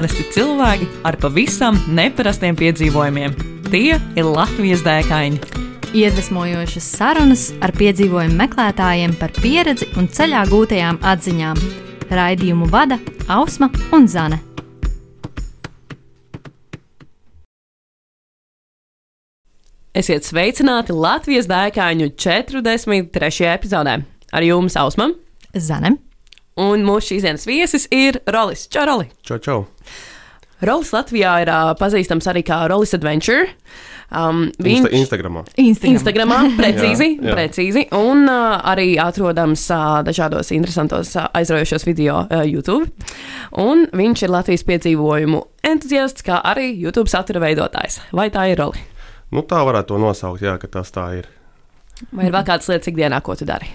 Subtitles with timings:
[0.00, 3.34] Parasti cilvēki ar pavisam neparastiem piedzīvojumiem.
[3.66, 5.36] Tie ir Latvijas dēkaini.
[5.92, 11.60] Iedvesmojošas sarunas ar piedzīvojumu meklētājiem par pieredzi un ceļā gūtajām atziņām.
[12.16, 12.96] Raidījumu vada
[13.28, 14.40] Ausma un Zane.
[19.92, 23.50] Esiet sveicināti Latvijas dēkaņu 43.
[23.52, 24.00] epizodē.
[24.32, 25.12] Ar jums Ausma
[25.52, 25.98] Zane.
[26.58, 29.10] Un mūsu šīs dienas viesis ir Rolis Čoroli.
[29.26, 29.60] Čau, čau.
[30.60, 33.46] Rolis Latvijā ir uh, pazīstams arī kā Rolis Adventure.
[34.10, 35.44] Um, Insta Instagramā.
[35.54, 35.94] Instagram.
[35.94, 37.34] Instagramā precīzi, Jā, jā.
[37.36, 42.90] precīzi un uh, arī atrodams uh, dažādos interesantos, uh, aizraujošos video uh, YouTube.
[43.62, 48.00] Un viņš ir Latvijas piedzīvojumu entuziasts, kā arī YouTube satura veidotājs.
[48.12, 48.82] Vai tā ir Roli?
[49.30, 51.30] Nu, tā varētu to nosaukt, jā, ka tas tā ir.
[52.10, 53.70] Vai ir vēl kādas lietas ikdienā, ko tu dari?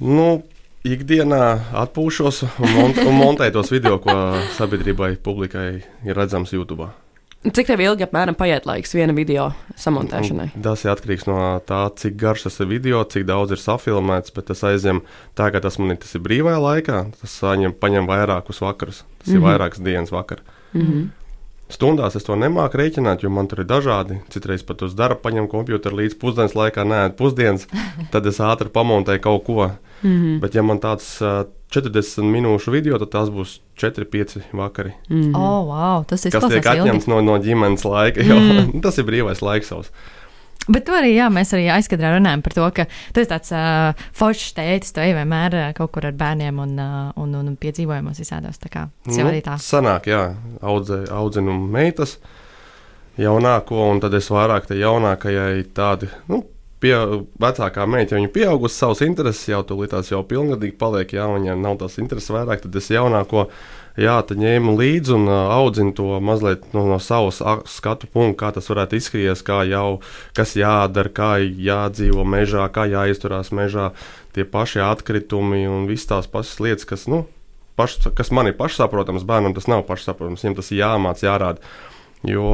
[0.00, 0.40] Nu,
[0.86, 1.42] ikdienā
[1.84, 4.14] atpūšos un, mont un montēju tos video, ko
[4.58, 5.66] sabiedrībai, publikai
[6.06, 6.88] ir redzams YouTube.
[7.46, 10.48] Cik tev ilgi apmēram paiet laiks viena video samontēšanai?
[10.64, 11.36] Tas ir atkarīgs no
[11.68, 15.04] tā, cik garš tas ir video, cik daudz ir safilmēts, bet tas aizņem
[15.38, 19.04] tā, ka tas man ir, tas ir brīvajā laikā, tas saņem, paņem vairākus vakarus.
[19.20, 19.38] Tas mm -hmm.
[19.38, 20.42] ir vairākas dienas vakar.
[20.72, 21.06] Mm -hmm.
[21.66, 24.20] Stundās es to nemāku rēķināt, jo man tur ir dažādi.
[24.30, 27.66] Citreiz pat uz darbu paņemu computeru līdz pusdienas laikā, nē, pusdienas.
[28.12, 29.70] Tad es ātri pamontēju kaut ko.
[30.02, 30.40] Mm -hmm.
[30.40, 34.92] Bet, ja man tāds uh, 40 minūšu video, tad tas būs 4-5 vakari.
[35.08, 35.36] Mm -hmm.
[35.36, 38.80] Oh, wow, tas ir Kas tiek atņemts no, no ģimenes laika, jo mm.
[38.84, 39.90] tas ir brīvais laiks savs.
[40.66, 44.06] Bet tu arī, jā, mēs arī aizkadrā runājam par to, ka tu esi tāds uh,
[44.18, 47.60] foršs tētis, tu ej vienmēr uh, kaut kur ar bērniem un, uh, un, un, un
[47.60, 48.58] piedzīvojumos visādos.
[48.62, 49.54] Tā kā tas jau arī tā.
[49.62, 50.24] Sanāk, jā,
[50.66, 52.16] audzē, audzinu meitas
[53.20, 56.42] jaunāko, un tad es vairāk te jaunākajai tādi, nu,
[56.82, 56.94] pie,
[57.42, 61.56] vecākā meita, ja viņa pieaugusi savus intereses, jau tur līdz jau pilngadīgi paliek, jā, viņai
[61.62, 63.46] nav tās intereses vairāk, tad es jaunāko,
[64.00, 67.40] jā, tad ņēmu līdzi un audzinu to mazliet no, no savas
[67.70, 70.00] skatu punkta, kā tas varētu izskatīties, kā jau,
[70.36, 73.90] kas jādara, kā jādzīvo mežā, kā jāizturās mežā,
[74.36, 77.24] tie paši atkritumi un visas tās pašas lietas, kas, nu,
[77.76, 81.76] paš, kas man ir pašsaprotams, bērnam tas nav pašsaprotams, viņam tas jāmāc, jārāda.
[82.26, 82.46] Jo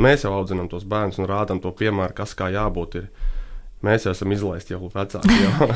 [0.00, 3.00] mēs jau audzinām tos bērnus un rādām to piemēru, kas kā jābūt.
[3.00, 3.08] Ir.
[3.84, 5.34] Mēs jau esam izlaisti jau vecāki.
[5.42, 5.68] Jau.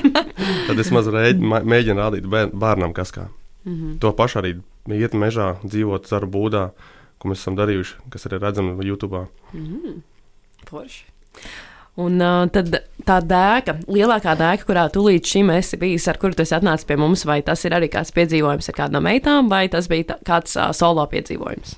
[0.68, 3.28] Tad es mazliet mēģinu rādīt bēr- bērnam, kas kā.
[3.64, 3.98] -hmm.
[4.00, 4.54] To pašu arī
[4.88, 6.70] iet mežā, dzīvot zaru būdā,
[7.18, 9.26] ko mēs esam darījuši, kas arī redzams YouTube.
[10.66, 11.04] Forši.
[12.00, 12.70] Un uh, tad
[13.04, 16.86] tā dēka, lielākā dēka, kurā tu līdz šim esi bijis, ar kuru tu esi atnācis
[16.86, 20.56] pie mums, vai tas ir arī kāds piedzīvojums ar kādām meitām, vai tas bija kāds
[20.56, 21.76] uh, solo piedzīvojums?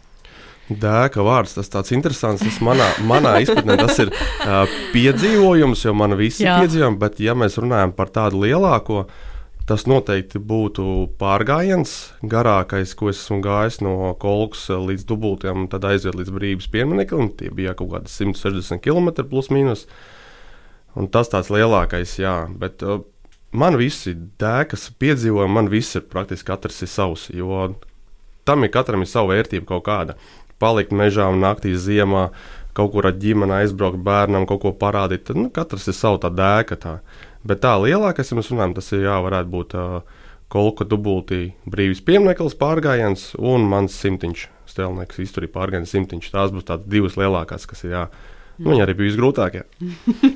[0.71, 2.45] Dēka vārds, tas tāds interesants.
[2.45, 4.63] Tas manā, manā izpratnē tas ir uh,
[4.95, 9.07] piedzīvojums, jo man visi ir piedzīvojumi, bet ja mēs runājam par tādu lielāko,
[9.69, 10.85] tas noteikti būtu
[11.21, 11.93] pārgājiens,
[12.23, 17.31] garākais, ko es esmu gājis no Kolkas līdz dubultiem, tad aiziet līdz brīvības piemineklim.
[17.39, 19.87] Tie bija kaut kādi 160 km plus mīnus.
[20.99, 22.35] Un tas tāds lielākais, jā.
[22.61, 23.01] Bet uh,
[23.53, 27.29] man visi dēkas piedzīvojumi, man viss ir praktiski katrs ir savs.
[27.33, 27.71] Jo
[28.45, 30.17] tam ir katram ir sava vērtība kaut kāda.
[30.63, 32.29] Palikt mežā un naktī ziemā,
[32.77, 35.27] kaut kur ar ģimeni aizbraukt bērnam, kaut ko parādīt.
[35.29, 36.79] Tad nu, katrs ir sava tā dēka.
[36.81, 36.95] Tā.
[37.49, 40.21] Bet tā lielākais, ja mēs runājam, tas ir jā, varētu būt uh,
[40.53, 44.45] kolka dubultī brīvības piemineklis pārgājiens un mans simtiņš.
[44.73, 46.29] Stelnieks izturīja pārgājienu simtiņš.
[46.33, 48.05] Tās būs tādas divas lielākās, kas ir jā.
[48.63, 49.65] Nu, Viņa arī bija visgrūtākā.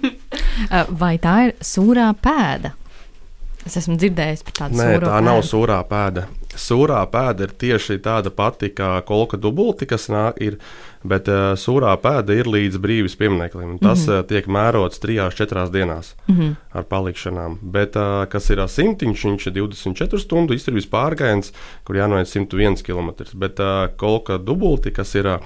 [1.02, 2.72] Vai tā ir sūrā pēda?
[3.66, 5.48] Es esmu dzirdējis par tādu Nē, sūro tā nav pēdu.
[5.50, 6.26] sūrā pēda.
[6.56, 10.56] Sūrā pēda ir tieši tāda pati kā kolka dubulti, kas nāk, ir,
[11.06, 13.78] bet uh, sūrā pēda ir līdz brīvības piemineklim.
[13.78, 14.18] Tas mm -hmm.
[14.18, 16.36] uh, tiek mērots trijās, četrās dienās mm.
[16.36, 16.56] -hmm.
[16.72, 17.58] ar palikšanām.
[17.62, 21.52] Bet, uh, kas ir simtiņš, viņš ir 24 stundu izturības pārgājiens,
[21.84, 23.10] kur jānoiet 101 km.
[23.34, 25.40] Bet uh, kolka dubulti, kas ir uh,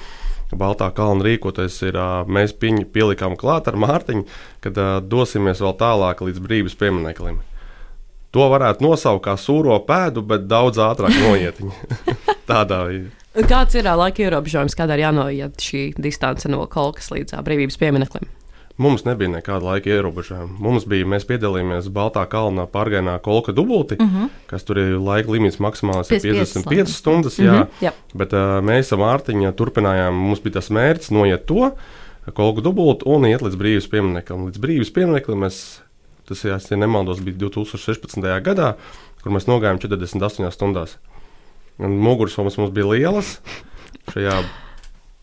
[0.51, 4.25] Baltā kalna rīkoties, ir mēs piņ, pielikām klāt ar Mārtiņu,
[4.61, 4.75] kad
[5.07, 7.41] dosimies vēl tālāk līdz brīvības piemineklim.
[8.31, 11.59] To varētu nosaukt par sūro pēdu, bet daudz ātrāk noiet.
[11.59, 12.05] viņa.
[12.51, 13.11] Tādā veidā.
[13.47, 18.27] Kāds ir laika ierobežojums, kādā ir jānoiet šī distance no kolkas līdz brīvības piemineklim?
[18.81, 20.57] Mums nebija nekāda laika ierobežojuma.
[20.65, 24.29] Mums bija, mēs piedalījāmies Baltā kalnā pārgājienā kolka dubulti, uh -huh.
[24.49, 27.39] kas tur ir laika limits maksimāls ir 55 55 stundas.
[27.39, 27.93] Jā, Mhm, jā.
[28.15, 31.71] Bet uh, mēs ar Mārtiņu turpinājām, mums bija tas mērķis noiet to
[32.35, 34.47] kolku dubultu un iet līdz brīvības piemineklim.
[34.47, 35.81] Līdz brīvības piemineklim mēs,
[36.31, 38.25] tas, ja nemaldos, bija 2016.
[38.47, 38.73] gadā,
[39.21, 40.97] kur mēs nogājām 48 stundās.
[41.81, 43.39] Un Mugursomas mums bija lielas.
[44.13, 44.41] Šajā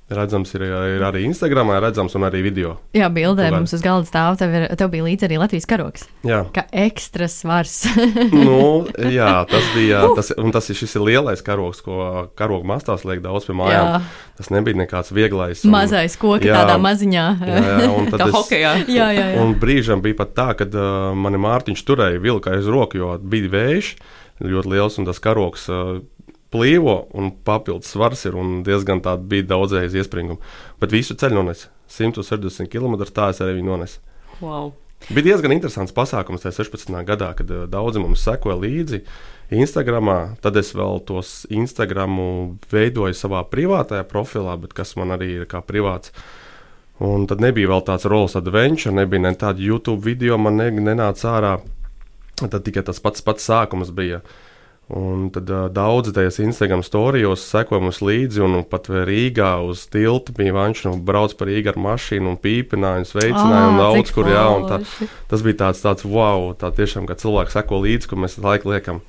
[0.07, 2.77] Redzams, ir, ir arī Instagram, redzams, un arī video.
[2.95, 6.05] Jā, bildē mums uz galda stāv, tev, ir, tev bija līdzi arī Latvijas karoks.
[6.23, 7.73] Jā, Kā ekstra svars.
[8.31, 10.05] nu, jā tas bija.
[10.15, 11.99] Tas, un tas ir šis ir lielais karoks, ko
[12.39, 13.89] karoga mastās liek daudz pie mājām.
[13.97, 14.31] Jā.
[14.39, 15.65] Tas nebija nekāds vieglais.
[15.67, 17.25] un- Mazais koks, tādā maziņā.
[17.43, 18.73] Jā, jā, un Kā es- hokejā.
[18.87, 19.27] jā, jā.
[19.35, 19.41] jā.
[19.43, 23.51] Un brīžam bija pat tā, ka uh, mani Mārtiņš turēja vilku aiz roku, jo bija
[23.59, 23.91] vējš
[24.39, 25.67] ļoti liels un tas karoks.
[25.67, 25.97] Uh,
[26.53, 30.39] Plīvo un papildus svars ir un diezgan tāda bija daudzējas iespringuma.
[30.79, 33.01] Bet visu ceļu nones 160 km.
[33.11, 33.99] Tā es arī nonesu.
[34.39, 34.71] Wow.
[35.07, 36.95] Bija diezgan interesants pasākums tajā 16.
[37.07, 39.03] gadā, kad uh, daudzi mums sekoja līdzi
[39.55, 40.09] Instagram.
[40.43, 45.61] Tad es vēl tos Instagramu veidoju savā privātajā profilā, bet kas man arī ir kā
[45.63, 46.11] privāts.
[47.03, 51.35] Un tad nebija vēl tāds rolls adventure, nebija ne tāda YouTube video, man ne, nenāca
[51.35, 51.53] ārā.
[52.41, 54.23] Tad tikai tas pats, pats sākums bija.
[54.87, 60.31] Un tad uh, daudzi tajos Instagram storijos sekoja mums līdzi, un pat Rīgā uz tilta
[60.37, 64.13] bija viņš, nu, brauc par Rīgā ar mašīnu un pīpināja, un sveicināja, un Ā, daudz
[64.15, 64.79] kur jā, un tā,
[65.27, 69.03] tas bija tāds, tāds wow, tā tiešām, ka cilvēki seko līdzi, ko mēs laiku liekam.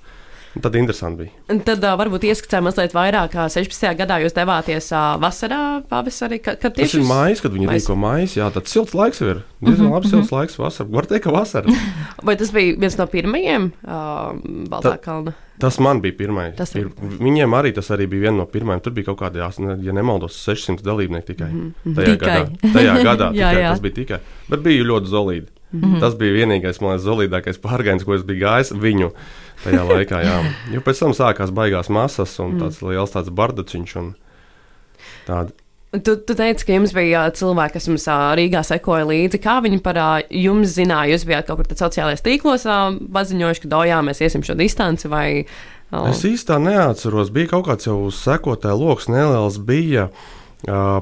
[0.62, 1.30] Tad interesanti bija.
[1.52, 3.96] Un Tad uh, varbūt ieskicē mazliet vairāk, kā 16.
[3.98, 7.96] gadā jūs devāties uh, vasarā, pavasarī, kad, kad Tas tieši ir mājas, kad viņi rīko
[7.98, 9.42] mājas, jā, tad silts laiks ir.
[9.60, 10.88] Diezgan Mhm, labs silts laiks vasarā.
[10.90, 11.66] Var teikt, ka vasara.
[12.26, 14.32] Vai tas bija viens no pirmajiem uh,
[14.70, 15.34] Baltā Ta- kalna?
[15.58, 16.52] Tas man bija pirmais.
[16.54, 16.86] Tas Ir,
[17.18, 18.80] viņiem arī tas arī bija viens no pirmajiem.
[18.80, 19.40] Tur bija kaut kādi,
[19.82, 21.48] ja nemaldos, 600 dalībnieki tikai.
[21.50, 21.94] Mm -hmm.
[21.96, 22.28] Tajā Tikai.
[22.28, 23.70] gadā, tajā gadā Jā, tikai, jā.
[23.70, 24.18] tas bija tikai.
[24.48, 25.48] Bet bija ļoti zelīti.
[25.72, 26.00] Mm -hmm.
[26.00, 29.10] Tas bija vienīgais, man liekas, zelītākais pārgājiens, ko es biju gājis viņu
[29.64, 30.20] tajā laikā.
[30.24, 30.40] Jā.
[30.74, 33.96] Jo pēc tam sākās baigās masas un tāds liels tāds bardaciņš.
[35.28, 35.54] Tāda.
[35.88, 39.40] Tu, tu teici, ka jums bija uh, cilvēki, kas jums uh, Rīgā sekoja līdzi.
[39.40, 41.14] Kā viņi par uh, jums zināja?
[41.14, 42.66] Jūs bijāt kaut kur tad sociālajos tīklos
[43.16, 45.28] paziņojuši, ka, oh, jā, mēs iesim šo distanci vai.
[45.88, 50.10] Uh, Es īstenībā neatceros, bija kaut kāds jau sekotāju lokus, neliels bija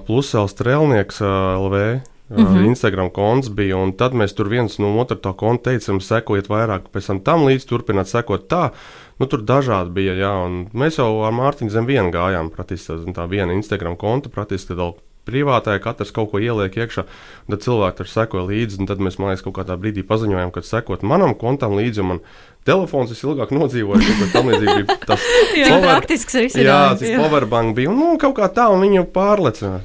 [0.07, 1.83] plus vēl strēlnieks LV.
[2.29, 2.67] Mm -hmm.
[2.67, 6.81] Instagram konts bija, un tad mēs tur viens no otra to kontu teicām, sekojiet vairāk,
[6.93, 8.71] pēc tam līdzi turpināt sekot tā.
[9.19, 13.13] Nu, tur dažādi bija, jā, un mēs jau ar Mārtiņu zem vienu gājām, praktiski tā,
[13.13, 14.95] tā viena Instagram konta, praktiski tad vēl
[15.27, 17.05] privātajā katrs kaut ko ieliek iekšā,
[17.51, 20.63] tad cilvēki tur sekoja līdzi, un tad mēs, man liekas, kaut kādā brīdī paziņojām, ka
[20.63, 22.21] sekot manam kontam līdzi, un man
[22.67, 25.21] telefons visilgāk nodzīvoja, kā tam līdzīgi bija tas
[25.55, 27.01] Cik power- praktisks Jā, risinājums.
[27.01, 27.91] tas powerbank bija.
[27.91, 29.81] un, Nu, kaut kā tā, un viņi jau pārleca.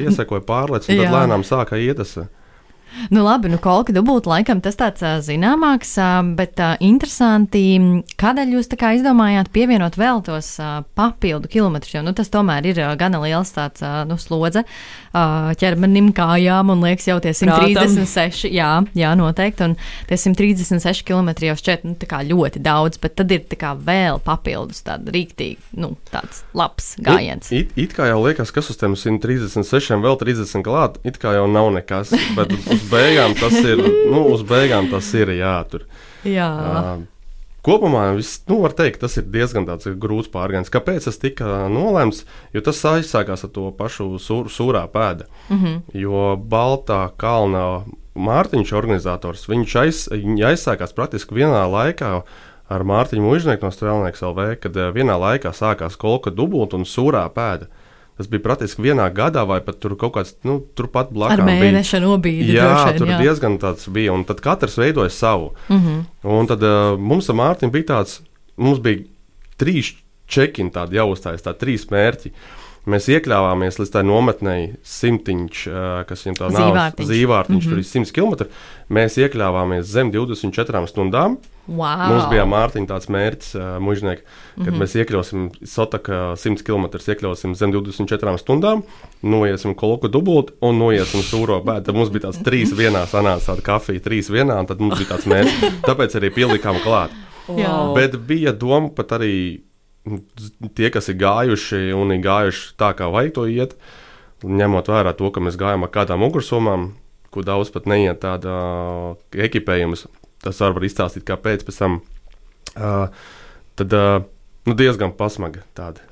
[0.00, 2.18] Piesakoja pārlec, un tad lēnām sāka iet tas.
[3.10, 5.92] Nu, labi, nu, kolka dubult laikam tas tāds zināmāks,
[6.38, 7.62] bet interesanti,
[8.18, 10.56] kādēļ jūs tā kā izdomājāt pievienot vēl tos
[10.98, 14.64] papildu kilometrus, jo nu, tas tomēr ir gana liels tāds nu, slodze
[15.12, 19.76] ķermenim, kājām, un liekas jau tie 136, jā, jā, noteikti, un
[20.10, 23.74] tie 136 km jau šķiet, nu, tā kā ļoti daudz, bet tad ir tā kā
[23.74, 27.50] vēl papildus tāda rīktīgi, nu, tāds labs gājiens.
[27.54, 31.46] It, it kā jau liekas, kas uz tiem 136, vēl 30 klāt, it kā jau
[31.50, 32.14] nav nekas.
[32.36, 33.80] Bet uz beigām tas ir.
[34.10, 35.86] Nu, uz beigām tas ir jātur.
[36.26, 36.50] Jā.
[36.50, 37.19] Uh,
[37.66, 40.72] Kopumā viss, nu, var teikt, tas ir diezgan tāds grūts pārgājiens.
[40.72, 42.22] Kāpēc tas tika nolēmts?
[42.56, 45.28] Jo tas aizsākās ar to pašu sūr, sūrā pēdu.
[45.50, 45.58] Mm.
[45.58, 45.80] -hmm.
[45.92, 47.84] Jo Baltā kalna
[48.14, 52.22] Mārtiņš, organizators, viņš aiz, aizsākās praktiski vienā laikā
[52.70, 57.26] ar Mārtiņu Mūžnieku no Strēlnieks LV, kad eh, vienā laikā sākās kolka dubult un sūrā
[57.34, 57.66] pēda.
[58.20, 61.44] Tas bija praktiski vienā gadā, vai pat tur kaut kāds, nu, turpat Ar blakus.
[61.46, 62.52] mēneša nobīdi.
[62.52, 63.18] Jā, droši vien, tur jā.
[63.22, 65.54] diezgan tāds bija, un tad katrs veidoja savu.
[65.70, 66.04] Mm -hmm.
[66.28, 68.20] Un tad uh, mums ar Mārtiņu bija tāds,
[68.60, 69.00] mums bija
[69.56, 69.94] trīs
[70.28, 72.32] čekiņi tādi jāuzstājas, tā trīs mērķi.
[72.86, 77.48] Mēs iekļāvāmies līdz tai nometnei simtiņš, uh, kas viņam tā nav Zīvārtiņš.
[77.48, 77.58] mm Mhm.
[77.58, 77.68] -hmm.
[77.70, 78.44] tur ir 100 km.
[78.90, 81.38] Mēs iekļāvāmies zem 24 stundām.
[81.70, 82.08] Wow.
[82.10, 84.80] Mums bija Mārtiņa tāds mērķis, uh, mužnieki, kad mm -hmm.
[84.82, 88.82] mēs iekļausim Sotaka 100 km, iekļausim zem 24 stundām,
[89.22, 91.84] noiesim kolku dubult un noiesim sūro bēdu.
[91.86, 95.14] Tad mums bija tāds trīs vienā sanāca, tāda kafija, trīs vienā, un tad mums bija
[95.14, 95.80] tāds mērķis.
[95.86, 97.10] Tāpēc arī pielikām klāt.
[97.56, 97.94] Jā.
[97.94, 99.60] Bet bija doma pat arī
[100.74, 103.76] tie, kas ir gājuši un ir gājuši tā, kā vajag to iet,
[104.42, 106.94] ņemot vērā to, ka mēs gājām ar kādām ugursomām,
[107.30, 108.54] ko daudz pat neiet tāda
[109.30, 110.08] ekipējums.
[110.44, 111.98] Tas arī var izstāstīt, kāpēc pēc tam.
[112.76, 113.10] Uh,
[113.76, 114.22] tad uh,
[114.68, 116.06] nu, diezgan pasmaga tāda.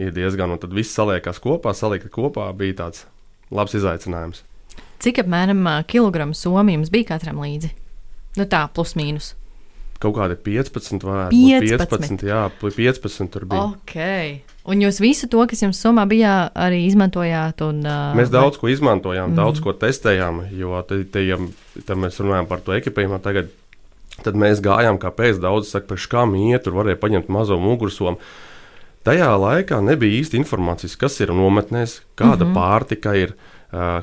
[0.00, 3.04] Ir diezgan, un tad viss saliekās kopā, saliekta kopā bija tāds
[3.54, 4.42] labs izaicinājums.
[5.04, 7.70] Cik apmēram kilogramu somu jums bija katram līdzi?
[8.40, 9.34] Nu tā, plus mīnus.
[10.04, 11.86] Kaut kādi 15, vai 15.
[11.88, 13.68] 15, jā, 15 tur bija.
[13.72, 13.94] Ok.
[14.68, 17.60] Un jūs visu to, kas jums somā bija, arī izmantojāt?
[17.64, 19.38] Un, uh, Mēs daudz ko izmantojām, mm.
[19.40, 21.38] daudz ko testējām, jo te, te, ja,
[21.88, 23.52] te mēs runājam par to ekipējumu tagad.
[24.24, 28.20] Tad mēs gājām, kā pēc daudz saka, pēc kā mīja, tur varēja paņemt mazo mugursomu.
[29.04, 32.54] tajā laikā nebija īsti informācijas, kas ir nometnēs, kāda mm -hmm.
[32.54, 33.34] pārtika ir.
[33.34, 33.53] Uh,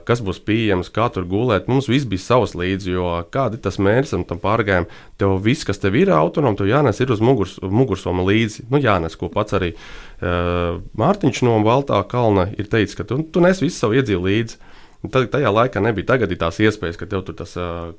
[0.07, 1.69] kas būs pieejams, kā tur gulēt.
[1.71, 4.89] Mums viss bija savs līdzi, jo kāda ir tas mērķis tam pārgājumam.
[5.21, 8.67] Tev viss, kas tev ir autonoms, tev jānes ir uz mugurs, mugursoma līdzi.
[8.71, 13.43] Nu, jānes, ko pats arī uh, Mārtiņš no Baltā kalna ir teicis, ka tu, tu
[13.43, 14.61] nes visu savu iedzīvu līdzi.
[15.09, 16.13] Tad, tajā laikā nebija.
[16.13, 17.55] Tagad tās iespējas, ka tev tur tas.
[17.59, 17.93] Uh,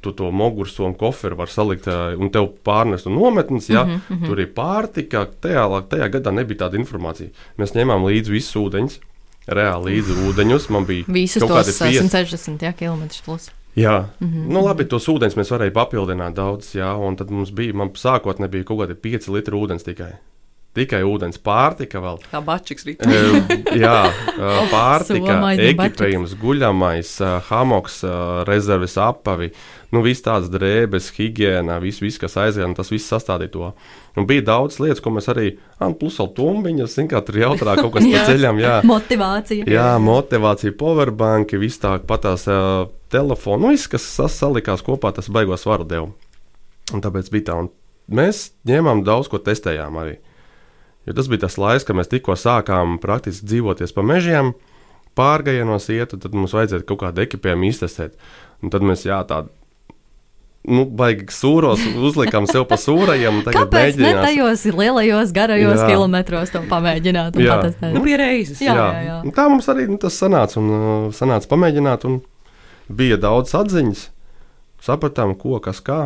[0.00, 3.66] tu to mugursomu koferu var salikt un tev pārnest no nometnes.
[3.68, 3.84] Ja?
[3.84, 4.26] Mm -hmm.
[4.26, 5.26] Tur ir pārtika.
[5.42, 7.28] Tajā, tajā gadā nebija tāda informācija.
[7.58, 9.00] Mēs ņēmām līdzi visus ūdeņus.
[9.46, 10.68] Reāli līdzi ūdeņus.
[10.74, 13.06] Man bija visus tos 160 ja, km.
[13.24, 13.50] Plus.
[13.76, 14.46] Jā, mm -hmm.
[14.52, 18.50] nu, labi, tos ūdeņus mēs varējām papildināt daudz, jā, un tad mums bija, man sākotnēji
[18.50, 20.14] bija kaut kādi 5 litri ūdens tikai
[20.76, 22.20] tikai ūdens, pārtika vēl.
[22.30, 23.02] Kā bačiks rīt.
[23.76, 23.96] jā,
[24.74, 27.16] pārtika, ekipējums, guļamais,
[27.48, 28.02] hamoks,
[28.48, 29.50] rezerves apavi,
[29.94, 33.70] nu viss tāds drēbes, higiēna, viss, vis, kas aizgāja, tas viss sastādīja to.
[34.16, 37.74] Un bija daudz lietas, ko mēs arī, ah, plus vēl tumbiņas, zin kā tur jautrā
[37.76, 38.76] kaut kas pa ceļam, jā.
[38.94, 39.66] motivācija.
[39.68, 45.66] Jā, motivācija, powerbanki, viss tā patās uh, telefonu, nu viss, kas salikās kopā, tas baigos
[45.68, 46.14] varu devu.
[46.94, 47.68] Un tāpēc bija tā, un
[48.16, 50.16] mēs ņēmām daudz ko testējām arī.
[51.06, 54.54] Jo tas bija tas laiks, kad mēs tikko sākām praktiski dzīvoties pa mežiem,
[55.16, 58.16] pārgājienos iet, tad mums vajadzēja kaut kādu ekipējumu iztestēt.
[58.64, 59.52] Un tad mēs jā, tādu
[60.66, 63.38] nu, baigi sūros, uzlikām sev pa sūrajiem.
[63.46, 65.92] Kāpēc ne tajos lielajos, garajos jā.
[65.92, 67.38] kilometros to pamēģināt?
[67.38, 67.60] Jā,
[67.94, 68.64] nu, bija reizes.
[68.64, 69.04] Jā, jā, jā.
[69.06, 69.20] jā.
[69.22, 72.18] Un tā mums arī nu, tas sanāca, un uh, sanāca pamēģināt, un
[72.90, 74.08] bija daudz atziņas,
[74.90, 76.00] sapratām, ko, kas kā.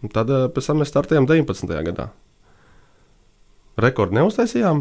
[0.00, 1.76] Un tad uh, pēc tam mēs startējām 19.
[1.90, 2.08] gadā
[3.84, 4.78] rekordu neuztaisījām.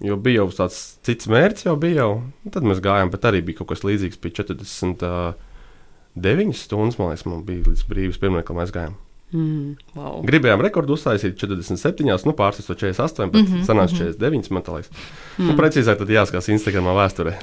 [0.00, 2.12] Jo bija jau tāds cits mērķis, jau bija jau.
[2.54, 4.20] Tad mēs gājām, bet arī bija kaut kas līdzīgs.
[4.22, 8.94] Bija 49 stundas, man liekas, man bija līdz brīvības pirmajai, kad mēs gājām.
[9.30, 10.16] Mm, wow.
[10.26, 14.50] Gribējām rekordu uztaisīt 47, nu pārsvarā 48, bet mm -hmm, sanāca 49.
[14.50, 15.46] Man liekas, mm.
[15.46, 17.36] nu, precīzāk tad jāskatās Instagramā vēsturē.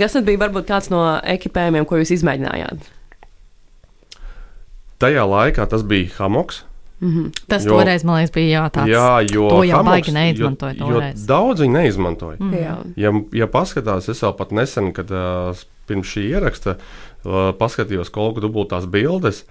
[0.00, 2.88] Kas tad bija varbūt kāds no ekipējumiem, ko jūs izmēģinājāt?
[5.02, 6.64] Tajā laikā tas bija hamoks.
[7.00, 7.30] Mm -hmm.
[7.46, 8.88] Tas jo, toreiz, man liekas, bija jā, tāds.
[8.88, 10.74] Jā, jo to jau baigi neizmantoja.
[10.78, 12.36] Jo, jo daudz viņi neizmantoja.
[12.40, 12.92] Mm -hmm.
[12.96, 18.40] ja, ja paskatās, es vēl pat nesen, kad uh, pirms šī ieraksta uh, paskatījos kolku
[18.40, 19.44] dubultās bildes,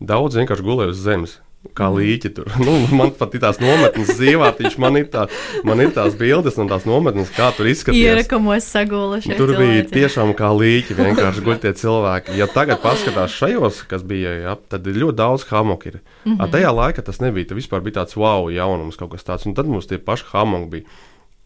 [0.00, 1.40] daudz vienkārši gulēja uz zemes
[1.76, 2.50] kā līķi tur.
[2.64, 5.26] Nu, man pat ir tās nometnes zīvātiņš, man ir, tā,
[5.66, 8.20] man ir tās bildes un tās nometnes, kā tur izskatījās.
[8.20, 9.34] Ierakumos saguluši.
[9.38, 9.72] Tur cilvēci.
[9.74, 12.36] bija tiešām kā līķi, vienkārši guļ tie cilvēki.
[12.40, 15.96] Ja tagad paskatās šajos, kas bija, ja, tad ir ļoti daudz hamoku.
[16.24, 16.52] Mm -hmm.
[16.54, 19.46] Tajā laikā tas nebija, tas vispār bija tāds wow, jaunums kaut kas tāds.
[19.46, 20.84] Un tad mums tie paši hamoki bija.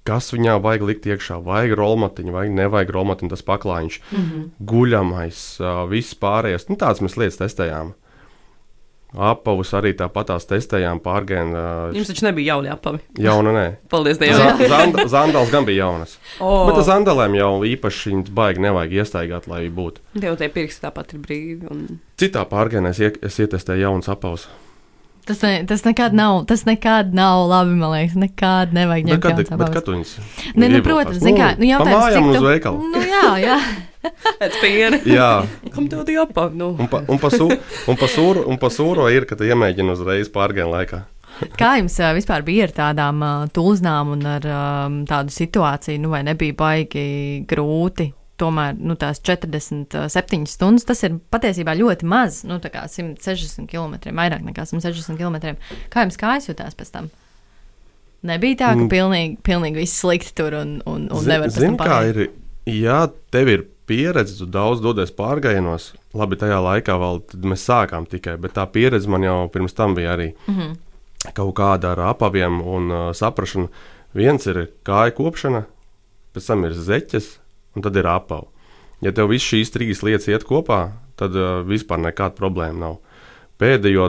[0.09, 1.45] Kas viņā vajag likt iekšā?
[1.45, 4.45] Vajag rolmatiņu, vai nevajag rolmatiņu, tas paklājiņš, mm -hmm.
[4.71, 6.69] guļamais, uh, viss pārējais.
[6.69, 7.93] Nu, tāds mēs lietas testējām.
[9.17, 11.57] Apavus arī tāpatās testējām pārgājienu.
[11.57, 13.01] Uh, Jums taču nebija jauni apavi.
[13.25, 13.65] Jauna, nē.
[13.93, 14.61] Paldies Dievam.
[14.69, 16.19] Zand, zandals gan bija jaunas.
[16.45, 16.67] Oh.
[16.69, 20.05] Bet ar zandalēm jau īpaši viņas baigi nevajag iestaigāt, lai būtu.
[20.21, 21.73] Tev tie pirksti tāpat ir brīvi.
[21.73, 22.01] Un...
[22.21, 24.49] Citā pārgājienā es, es ietestēju jaunas apavus.
[25.29, 29.53] Tas, ne, tas nekad nav, tas nekad nav labi, man liekas, nekad nevajag ņemt jaunas
[29.53, 29.75] apavus.
[29.75, 30.17] Kad viņas?
[30.53, 32.37] Ne, nu, protams, zin kā, nu jautājums, cik tu...
[32.37, 32.89] uz veikalu.
[32.93, 33.59] Nu, jā, jā.
[34.41, 35.01] Pēc piena.
[35.09, 35.31] Jā.
[35.75, 36.59] Kam tev tie apavi?
[36.59, 36.73] Nu.
[36.79, 39.95] Un pa, un pa, su, un pa sūru, un pa sūro ir, ka tu iemēģini
[39.95, 41.05] uzreiz pārgājienu laikā.
[41.61, 43.25] Kā jums vispār bija ar tādām
[43.55, 47.09] tulznām un ar um, tādu situāciju, nu vai nebija baigi
[47.49, 52.43] grūti tomēr nu, tās 47 stundas, tas ir patiesībā ļoti maz.
[52.47, 55.57] Nu, tā kā 160 km, vairāk nekā 160 km.
[55.93, 57.09] Kā jums kājas jutās pēc tam?
[58.29, 58.91] Nebija tā, ka mm.
[58.91, 62.25] pilnīgi, pilnīgi viss slikti tur un, un, un nevar zin, kā ir.
[62.69, 65.93] Jā, tev ir pieredze, tu daudz dodies pārgājienos.
[66.17, 70.15] Labi, tajā laikā vēl mēs sākām tikai, bet tā pieredze man jau pirms tam bija
[70.17, 70.77] arī mm -hmm.
[71.35, 73.69] kaut kāda ar apaviem un uh, saprašana.
[74.15, 75.65] Viens ir kāja kopšana,
[76.35, 77.39] pēc tam ir zeķes,
[77.77, 78.47] un tad ir apava.
[79.01, 82.99] Ja tev viss šīs trīs lietas iet kopā, tad uh, vispār nekāda problēma nav.
[83.59, 84.09] Pēdējo,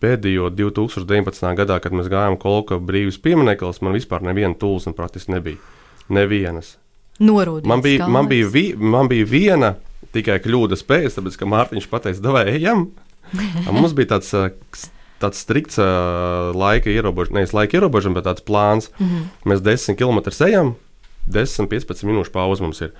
[0.00, 1.54] pēdējo 2019.
[1.56, 5.56] gadā, kad mēs gājām Kolka brīvības piemineklis, man vispār neviena tūlsna praktiski nebija.
[6.08, 6.76] Nevienas.
[7.22, 9.74] Norūdīts man bija, man, bija vi, man bija viena
[10.16, 12.90] tikai kļūdas pēc, tāpēc, ka Mārtiņš pateica, davai ejam.
[13.72, 14.32] Mums bija tāds,
[15.22, 18.90] tāds strikts laika ierobežojums, nevis laika ierobežojums, bet tāds plāns.
[18.98, 19.24] Mm -hmm.
[19.44, 20.74] Mēs 10 km ejam,
[21.28, 22.92] 10-15 minūšu pauze mums ir.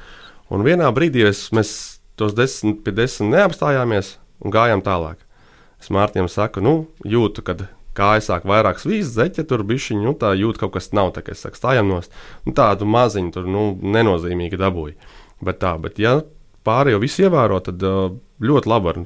[0.50, 5.16] Un vienā brīdī es, mēs tos 10 pie 10 neapstājāmies un gājām tālāk.
[5.80, 10.34] Es Mārtiņam saku, nu, jūtu, kad kāja sāk vairāk svīst, zeķe tur bišķiņu, nu, tā
[10.38, 12.14] jūt, kaut kas nav, tā kā es saku, stājam nost.
[12.46, 14.96] Nu, tādu maziņu tur, nu, nenozīmīgi dabūju.
[15.46, 16.18] Bet tā, bet ja
[16.66, 19.02] pārējo visu ievēro, tad ļoti labi var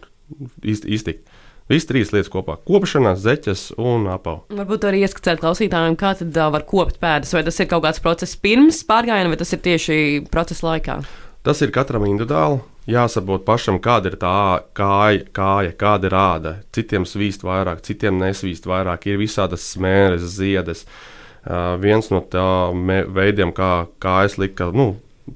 [0.62, 1.28] iztikt.
[1.70, 4.42] Visas trīs lietas kopā- kopšana, zeķes un apava.
[4.50, 7.30] Varbūt arī ieskicēt klausītājiem, kā tad uh, var kopt pēdas.
[7.36, 10.98] Vai tas ir kaut kāds process pirms pārgājiena, vai tas ir tieši procesa laikā?
[11.46, 12.58] Tas ir katram individuāli.
[12.88, 16.52] Jāsaprot pašam, kāda ir tā kāja, kāja kāda ir āda.
[16.72, 19.04] Citiem svīst vairāk, citiem nesvīst vairāk.
[19.10, 20.86] Ir visādas smēres, ziedes.
[21.40, 24.94] Uh, viens no tādiem veidiem, kā kājas lika, nu,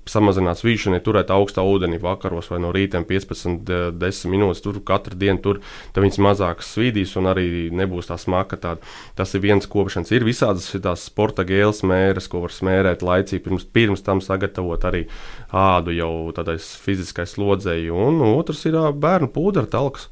[0.08, 4.62] samazināt svīšanu, ja turēt augstā ūdenī vakaros vai no rīta 15, 10 minūtes.
[4.64, 5.60] Tur katru dienu tur
[5.96, 8.58] viņas mazāk svīdīs un arī nebūs tā smaka.
[8.60, 8.94] Tāda.
[9.18, 10.12] Tas ir viens kopšanas.
[10.14, 15.06] Ir visādas tās sporta gēles mēres, ko var smērēt laicīgi, pirms, pirms tam sagatavot arī
[15.54, 17.92] ādu jau tādais fiziskais slodzēji.
[17.94, 20.10] Un otrs ir bērnu pūderu talks.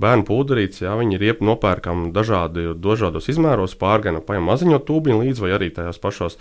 [0.00, 5.50] Bērnu pūderītes, jā, viņi ir nopērkami dažādi, dažādos izmēros, pārgājot, paņem maziņo tūbiņu līdzi vai
[5.56, 6.38] arī tajos pašos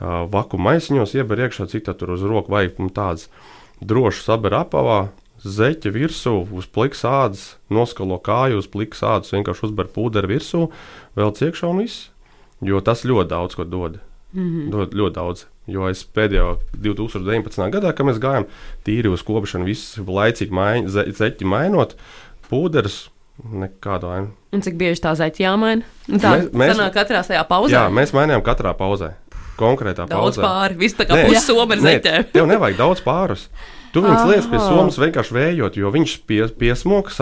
[0.00, 3.28] uh, vaku maisiņos, ieber iekšā, cik tā tur uz roku vajag tādas
[3.80, 5.08] drošas saber apavā,
[5.40, 10.66] zeķa virsū, uz pliks ādas, noskalo kāju uz pliks ādas, vienkārši uzber pūderu virsū,
[11.16, 12.08] vēl ciekšā un viss.
[12.60, 14.00] Jo tas ļoti daudz ko dod.
[14.32, 14.70] Mm -hmm.
[14.70, 15.46] dod ļoti daudz.
[15.66, 17.70] Jo es pēdējo 2019.
[17.70, 18.44] gadā, kad mēs gājām
[18.84, 21.96] tīri uz kopšanu, visu laicīgi maiņ, ze, zeķi mainot,
[22.50, 23.08] pūderis.
[23.40, 24.28] Nekādu ainu.
[24.52, 25.82] Un cik bieži tā zeķa jāmaina?
[26.08, 27.72] Nu, tā mēs, mēs katrā pauzē.
[27.72, 29.14] Jā, mēs mainījām katrā pauzē.
[29.60, 30.46] Konkrētā daudz pauzē.
[30.46, 30.80] pāri.
[30.80, 32.32] Viss tā kā pussoma ar zeķēm.
[32.32, 33.46] Tev nevajag daudz pārus.
[33.90, 37.16] Tu viņus liec pie somas vienkārši vējot, jo viņš pie, piesmoks,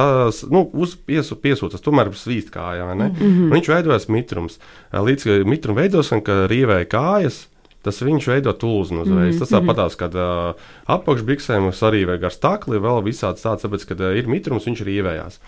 [0.52, 2.90] nu, uz piesu, piesūcas, tomēr svīst kājā.
[2.92, 3.52] Mm -hmm.
[3.54, 4.58] Viņš veidojas mitrums.
[4.92, 7.46] Līdz mitrum veidosim, ka rīvēja kājas,
[7.82, 9.16] tas viņš veido tulznu uzreiz.
[9.16, 9.38] Mm -hmm.
[9.38, 10.54] Tas tāpatās, kad uh,
[10.86, 15.40] apakšbiksēm arī vajag ar stakli, vēl visāds tāds, tāpēc, kad uh, ir mitrums, viņš rīvējās.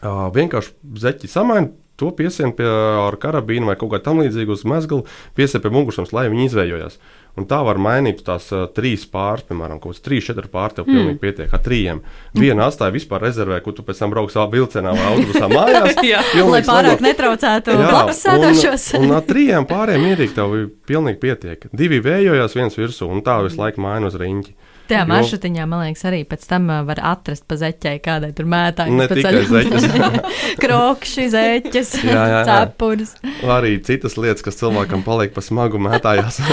[0.00, 1.68] Uh, vienkārši zeķi samaina.
[2.00, 5.04] To piesien pie ar karabīnu vai kaut kā tamlīdzīgu uz mezgla,
[5.36, 7.00] piesien pie mugursomas, lai viņi izvējojās.
[7.38, 10.88] Un tā var mainīt tās uh, trīs pāris, piemēram, kaut kāds trīs, četri pāri tev
[10.88, 11.20] pilnīgi mm.
[11.22, 11.52] pietiek.
[11.54, 12.00] Ar trījiem.
[12.36, 16.00] Vienu atstāja vispār rezervē, kur tu pēc tam brauks savā vilcienā vai autobusā mājās.
[16.50, 17.04] Lai pārāk slabāk.
[17.06, 18.88] netraucētu blakus sēdošos.
[18.98, 20.56] un, un ar trījiem pāriem mierīgi tev
[20.90, 21.68] pilnīgi pietiek.
[21.76, 24.56] Divi vējojās viens virsū un tā visu laiku maina uz riņķi.
[24.90, 28.96] Tajā maršrutiņā, man liekas, arī pēc tam var atrast pa zeķei, kādai tur mētāji.
[28.98, 29.86] Ne tikai zeķes.
[30.62, 32.42] Krokši, zeķes, jā, jā, jā.
[32.48, 33.14] cepures.
[33.58, 36.40] Arī citas lietas, kas cilvēkam paliek pa smagu mētājās.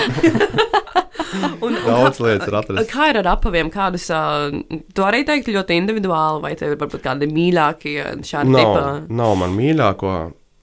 [1.62, 2.89] Un, Daudz lietas ir atrastas.
[2.91, 3.69] Kā ir ar apaviem?
[3.73, 4.54] Kādus uh,
[4.95, 8.84] tu arī teiktu ļoti individuāli, vai tev ir varbūt kādi mīļākie šādi nav, tipa?
[9.19, 10.13] Nav man mīļāko.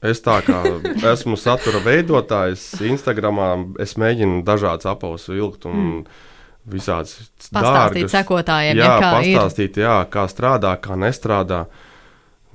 [0.04, 0.60] Es tā kā
[1.14, 5.64] esmu satura veidotājs, Instagramā es mēģinu dažādas apavus vilkt.
[5.70, 6.32] Un, mm.
[6.64, 8.12] Visādas pastāstīt dārgas.
[8.14, 11.64] sekotājiem, jā, ja, kā pastāstīt, jā, kā strādā, kā nestrādā.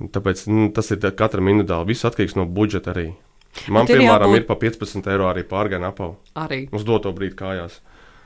[0.00, 1.92] Tāpēc nu, tas ir katram individuāli.
[1.92, 3.10] Viss atkarīgs no budžeta arī.
[3.68, 4.42] Man, Bet piemēram, ir, jābūt...
[4.42, 6.16] ir pa 15 eiro arī pārgājiena apavu.
[6.38, 6.64] Arī.
[6.74, 7.78] Uz doto brīdi kājās.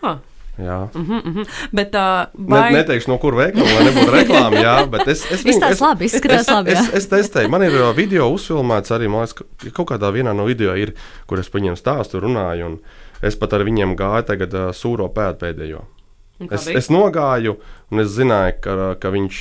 [0.05, 0.23] Ah.
[0.59, 1.47] Jā, mm -hmm, mm -hmm.
[1.73, 2.73] bet uh, vai...
[2.73, 4.57] ne, neteikšu, no kur veikala, lai nebūtu reklāma.
[4.63, 6.71] Jā, bet es, es, viņu, es, labi, izskatās labi.
[6.71, 10.45] Es, es, es testēju, man ir video uzfilmēts arī, man liekas, kaut kādā vienā no
[10.45, 10.95] video ir,
[11.27, 12.79] kur es viņiem stāstu, runāju, un
[13.25, 15.83] es pat ar viņiem gāju tagad uh, sūro pēdu pēdējo.
[16.51, 17.57] Es, es nogāju,
[17.95, 19.41] un es zināju, ka, ka viņš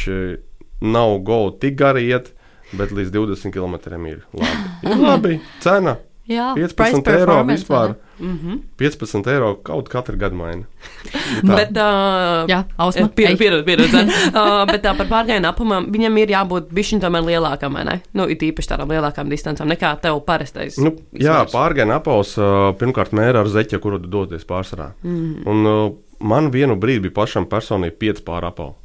[0.84, 2.32] nav goli tik gari iet,
[2.78, 4.65] bet līdz 20 km ir labi.
[4.88, 5.98] Ir labi, cena
[6.29, 7.95] Jā, 15 eiro vispār.
[8.19, 8.59] Mm -hmm.
[8.77, 10.63] 15 eiro kaut katru gadu maina.
[11.57, 13.09] bet, uh, jā, ausma.
[13.09, 13.63] Pieredze, pieredze.
[13.65, 13.97] pieredze.
[14.31, 18.01] uh, bet uh, par pārgājienu apamam viņam ir jābūt bišķiņ tomēr lielākam, vai ne?
[18.13, 20.77] Nu, it īpaši tādām lielākām distancām nekā tev parastais.
[20.77, 24.91] Nu, jā, pārgājienu apaus uh, pirmkārt mēra ar zeķi, kuru tu doties pārsvarā.
[25.03, 25.47] Mm -hmm.
[25.49, 28.75] Un uh, man vienu brīdi bija pašam personīgi 5 pār apavu.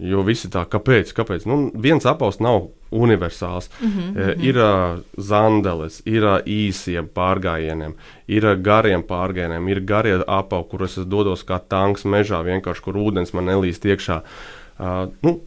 [0.00, 1.12] Jo visi tā, kāpēc?
[1.16, 1.44] kāpēc?
[1.48, 3.68] Nu, viens apelsīns nav universāls.
[3.80, 4.44] Mm -hmm.
[4.44, 7.94] Ir uh, zandeles, ir uh, īsiem pārgājieniem,
[8.28, 13.34] ir gariem pārgājieniem, ir garie apavi, kuros es dodos kā tanks mežā, vienkārši kur ūdens
[13.34, 14.22] man nelīst iekšā.
[14.80, 15.40] Uh, nu,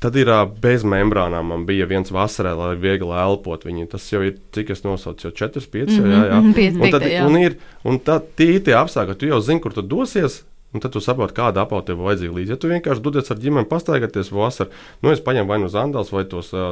[0.00, 0.30] Tad ir
[0.62, 1.50] bez membrānām.
[1.52, 3.66] Man bija viens vasarā, lai viegli elpot.
[3.68, 5.90] Viņi, tas jau ir, cik es nosaucu, jau 4, 5.
[5.90, 6.40] Mm -hmm, jā, jā.
[6.40, 7.26] Mm -hmm, un, tad, jā.
[7.26, 10.44] un, ir, un tā, tie ir tie apstākļi, tu jau zini, kur tu dosies.
[10.70, 12.54] Un tad tu saproti, kāda apauga tev vajadzīga līdzi.
[12.54, 14.70] Ja tu vienkārši dodies ar ģimeni pastaigāties vasarā,
[15.02, 16.68] nu es paņemu vai nu zandals, vai tos uh,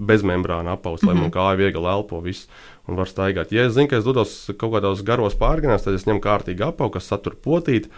[0.00, 1.12] bezmembrāna apaugus, mm -hmm.
[1.12, 1.34] lai man mhm.
[1.36, 2.48] kāja viegli elpo viss
[2.88, 3.52] un var staigāt.
[3.52, 6.94] Ja es zinu, ka es dodos kaut kādos garos pārgājienās, tad es ņemu kārtīgi apaugu,
[6.94, 7.88] kas satur potīti,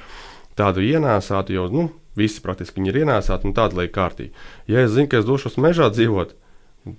[0.56, 4.32] tādu ienēsātu, jo nu, visi praktiski viņi ir ienēsāti un tādu liek kārtīgi.
[4.66, 6.34] Ja es zinu, ka es došos mežā dzīvot,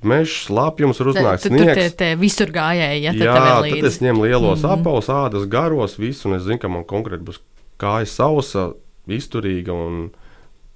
[0.02, 1.52] Mežs, slāpjums ir uznācis.
[1.54, 4.82] Tur tie, tie visur gājēji, ja Jā, tad es ņemu lielos mm -hmm.
[4.82, 7.38] apavus, ādas, garos, visu, un es zinu, ka man konkrēti būs
[7.82, 8.70] kāja sausa,
[9.08, 10.08] izturīga un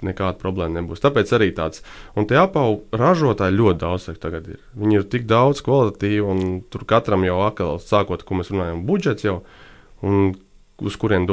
[0.05, 1.01] nekāda problēma nebūs.
[1.03, 1.83] Tāpēc arī tāds.
[2.15, 4.59] Un tie apavu ražotāji ļoti daudz tagad ir.
[4.79, 9.27] Viņi ir tik daudz kvalitatīvi, un tur katram jau atkal, sākot, ko mēs runājam, budžets
[9.27, 9.41] jau,
[10.05, 10.38] un
[10.79, 11.27] uz kurien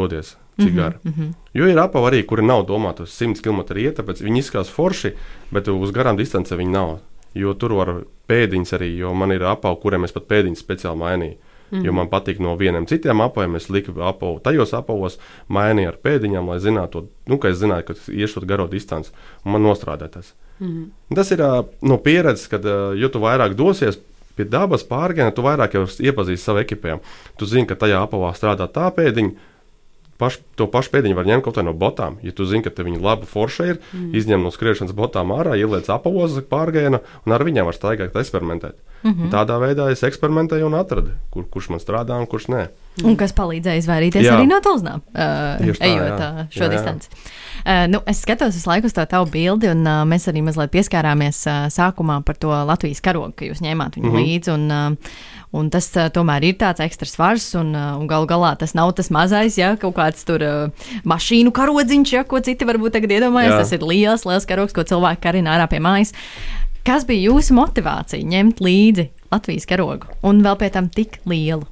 [0.65, 0.99] mm -hmm, gara.
[1.05, 1.35] Mm -hmm.
[1.55, 5.13] Jo ir apavi arī, kuri nav domāti uz 100 km iet, tāpēc viņi izskatās forši,
[5.51, 6.99] bet uz garām distancēm viņi nav.
[7.35, 7.91] jo tur var
[8.29, 11.37] pēdiņas arī, jo man ir apavi, kuriem es pat pēdiņas speciāli mainīju.
[11.71, 11.85] Mm.
[11.87, 15.19] Jo man patīk no vieniem citiem apaviem, es liku apavu tajos apavos,
[15.53, 19.11] mainīju ar pēdiņām, lai zinātu, nu, ka es zināju, ka iešu garo distanci
[19.45, 20.35] un man nostrādāt tas.
[20.61, 20.93] Mm.
[21.17, 21.43] Tas ir
[21.83, 22.65] no pieredzes, kad
[22.97, 23.99] jo tu vairāk dosies
[24.37, 27.15] pie dabas pārgājiena, tu vairāk iepazīsti savu ekipējumu.
[27.41, 29.55] Tu zini, ka tajā apavā strādā tā pēdiņa
[30.19, 32.19] paš, to pašu pēdiņu var ņemt kaut kā no botām.
[32.25, 34.11] Ja tu zini, ka viņi labi forši ir, mm.
[34.17, 38.77] izņem no skriešanas botām ārā, ieliec apavos pārgājienu un ar viņiem var staigāt, eksperimentēt.
[39.03, 39.31] Mm -hmm.
[39.31, 42.67] Tādā veidā es eksperimentēju un atradu, kur, kurš man strādā un kurš nē.
[43.05, 44.35] Un kas palīdzēja izvairīties jā.
[44.39, 46.47] arī no tulznām, uh, tā, ejot jā.
[46.51, 47.09] šo jā, distanci.
[47.13, 50.73] Uh, nu, es skatos visu laiku uz to tavu bildi, un uh, mēs arī mazliet
[50.73, 54.25] pieskārāmies uh, sākumā par to Latvijas karogu, ka jūs ņēmāt viņu mm -hmm.
[54.25, 54.51] līdzi.
[54.51, 58.55] Un, uh, Un tas uh, tomēr ir tāds ekstra svars, un, uh, un galu galā
[58.59, 62.97] tas nav tas mazais, ja kaut kāds tur uh, mašīnu karodziņš, ja, ko citi varbūt
[62.99, 63.61] tagad iedomājas.
[63.63, 66.13] Tas ir liels, liels karogs, ko cilvēki karina ārā pie mājas.
[66.87, 71.67] Kas bija jūsu motivācija ņemt līdzi Latvijas karogu un vēl pie tam tik lielu?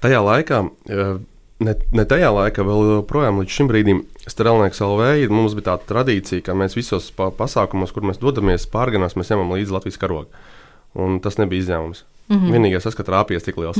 [0.00, 5.72] Tajā laikā, ne, ne tajā laikā, vēl joprojām līdz šim brīdim, Strelnieks LV mums bija
[5.72, 10.42] tāda tradīcija, ka mēs visos pasākumos, kur mēs dodamies pārganās, mēs ņemam līdzi Latvijas karogu.
[10.96, 12.04] Un tas nebija izņēmums.
[12.30, 12.52] Mm -hmm.
[12.54, 13.76] Vienīgais, kas katrā apgājās tik liels.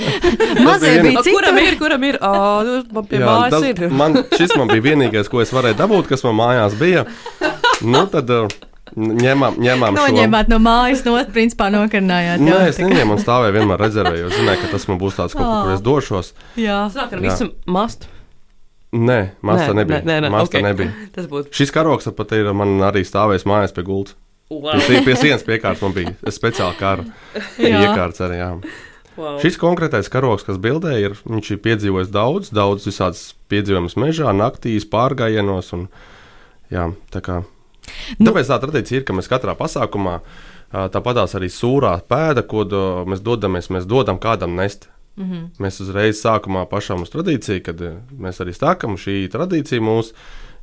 [0.66, 1.34] Mazie bija citi.
[1.34, 2.18] Kuram ir, kuram ir?
[2.22, 3.90] Oh, man pie Jā, mājas tas, ir.
[3.90, 7.04] man, šis man bija vienīgais, ko es varēju dabūt, kas man mājās bija.
[7.82, 8.46] Nu, tad, uh,
[8.96, 10.50] Ņemām, ņemām Noņēmāt šo.
[10.50, 12.42] no mājas, no principā nokarinājāt.
[12.42, 15.46] Nē, es neņēmu un stāvēju vienmēr rezervēju, jo zināju, ka tas man būs tāds kaut
[15.46, 16.32] kur, kur es došos.
[16.58, 18.10] Jā, sāk ar visu mastu.
[18.90, 20.00] Nē, masta nē, nebija.
[20.02, 20.66] Nē, nē, masta okay.
[20.66, 20.90] nebija.
[21.14, 21.52] Tas būtu.
[21.54, 24.16] Šis karoks pat ir man arī stāvējis mājās pie gultas.
[24.50, 24.80] Wow.
[24.82, 27.04] Pie, pie sienas piekārtas man bija speciāla kara
[27.62, 28.40] iekārts arī.
[28.40, 28.48] Jā.
[29.14, 29.36] Wow.
[29.42, 34.88] Šis konkrētais karoks, kas bildē, ir, viņš ir piedzīvojis daudz, daudz visādas piedzīvojumus mežā, naktīs,
[34.90, 35.70] pārgājienos.
[35.76, 35.86] Un,
[36.72, 37.40] jā, tā kā,
[38.18, 38.30] nu.
[38.30, 40.18] Tāpēc tā tradīcija ir, ka mēs katrā pasākumā
[40.70, 44.88] tāpatās arī sūrā pēda, ko do, mēs dodamies, mēs dodam kādam nest.
[45.16, 45.48] Mm -hmm.
[45.58, 47.80] Mēs uzreiz sākumā pašām uz tradīciju, kad
[48.18, 50.14] mēs arī stākam šī tradīcija mūsu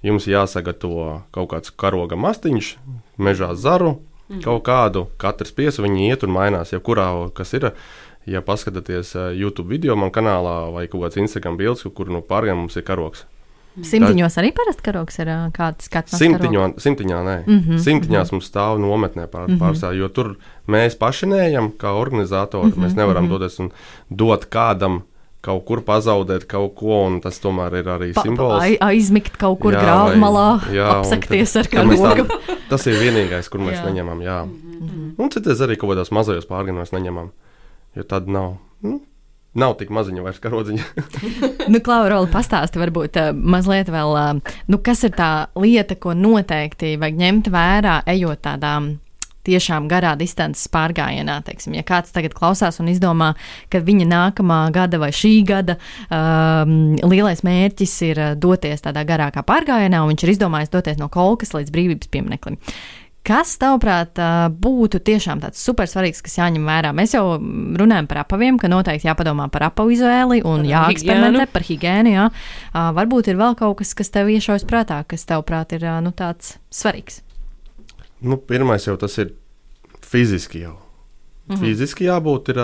[0.06, 2.76] jums jāsagatavo kaut kāds karoga mastiņš,
[3.18, 3.98] mežā zaru,
[4.30, 4.42] mm.
[4.46, 7.72] kaut kādu, katrs piesu viņi iet un mainās, jebkurā, kas ir.
[8.28, 12.66] Ja paskatāties eh, YouTube video man kanālā vai kaut kāds Instagram bildes, kur no pārējiem
[12.66, 13.24] mums ir karoks.
[13.86, 16.16] Simtiņos arī parasti karoks ir kāds skats.
[16.18, 17.36] Simtiņo, simtiņā nē.
[17.46, 18.34] Mm -hmm, Simtiņās mm -hmm.
[18.34, 19.60] mums stāv nometnē pār, mm -hmm.
[19.62, 20.36] pārstāv, jo tur
[20.68, 22.68] mēs paši neejam kā organizatori.
[22.68, 23.40] Mm -hmm, mēs nevaram mm -hmm.
[23.40, 23.72] doties un
[24.10, 25.02] dot kādam
[25.48, 28.60] kaut kur pazaudēt kaut ko, un tas tomēr ir arī pa, simbols.
[28.60, 30.48] Pa, aizmigt kaut kur grāmatā,
[30.98, 33.86] apsakties tad, ar kādu tā, Tas ir vienīgais, kur mēs jā.
[33.88, 34.24] neņemam.
[34.26, 34.42] Jā.
[34.46, 35.12] Mm -hmm.
[35.24, 37.32] Un citas arī kaut kādās mazajos pārgājienos neņemam,
[37.96, 38.58] jo tad nav.
[38.82, 39.00] Nu,
[39.58, 40.84] Nav tik maziņa vairs karodziņa.
[41.74, 46.98] nu, Klaura, pastāsti varbūt uh, mazliet vēl, uh, nu, kas ir tā lieta, ko noteikti
[47.02, 49.00] vajag ņemt vērā, ejot tādām
[49.48, 51.40] tiešām garā distances pārgājienā.
[51.48, 53.34] Teiksim, ja kāds tagad klausās un izdomā,
[53.74, 55.78] ka viņa nākamā gada vai šī gada
[56.12, 61.10] um, lielais mērķis ir uh, doties tādā garākā pārgājienā, un viņš ir izdomājis doties no
[61.14, 62.62] kolkas līdz brīvības piemineklim.
[63.28, 66.94] Kas, tavuprāt, uh, būtu tiešām tāds super svarīgs, kas jāņem vērā?
[66.96, 71.52] Mēs jau runājam par apaviem, ka noteikti jāpadomā par apavu izvēli un jāeksperimentē higienu.
[71.58, 72.16] par higiēnu.
[72.16, 72.30] Jā.
[72.72, 76.56] Uh, varbūt ir vēl kaut kas, kas tev iešaujas prātā, kas, tavuprāt, ir nu, tāds
[76.72, 77.27] svarīgs.
[78.22, 79.34] Nu, pirmais jau tas ir
[80.02, 80.78] fiziski jau.
[81.48, 81.62] -hmm.
[81.64, 82.64] Fiziski jābūt ir.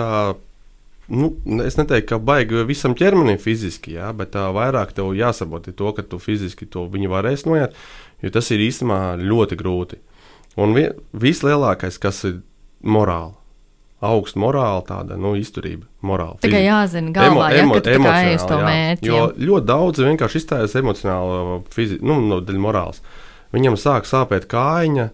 [1.04, 5.92] Nu, es neteiktu, ka baigi visam ķermenim fiziski, jā, bet tā vairāk tev jāsaprot to,
[5.92, 7.74] ka tu fiziski to viņi varēs noiet,
[8.24, 9.98] jo tas ir īstenībā ļoti grūti.
[10.56, 12.38] Un vi, vislielākais, kas ir
[12.80, 13.34] morāli,
[14.00, 16.38] augsta morāla, tāda nu, izturība, morāla.
[16.40, 19.10] Tikai jāzina, galvā, emo, emo, ja, ka tu to mērķi.
[19.10, 23.04] Jo ļoti daudz vienkārši izstājas emocionāli, fizi, nu, no dēļ morāls.
[23.52, 25.10] Viņam sāk sāpēt kājiņa,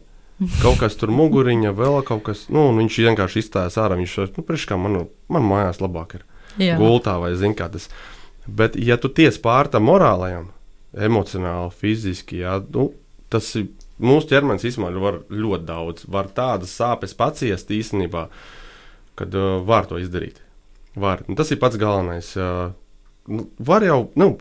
[0.60, 3.98] kaut kas tur muguriņa, vēl kaut kas, nu, viņš vienkārši izstājas ārā.
[4.00, 6.24] Viņš saka, nu, priekš kā man, man mājās labāk ir
[6.60, 6.78] Jā.
[6.80, 7.90] gultā vai zin kā tas.
[8.46, 10.48] Bet, ja tu tiec pār tam morālajam,
[10.96, 12.90] emocionāli, fiziski, jā, nu,
[13.30, 13.68] tas ir
[14.00, 16.06] mūsu ķermenis īstenībā var ļoti daudz.
[16.10, 18.26] Var tādas sāpes paciest īstenībā,
[19.20, 20.40] kad uh, var to izdarīt.
[20.96, 21.26] Var.
[21.28, 22.32] Un tas ir pats galvenais.
[22.40, 22.72] Uh,
[23.30, 24.32] nu, var jau, nu,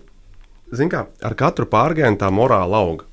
[0.73, 3.08] zin kā, ar katru pārgājienu tā morāla auga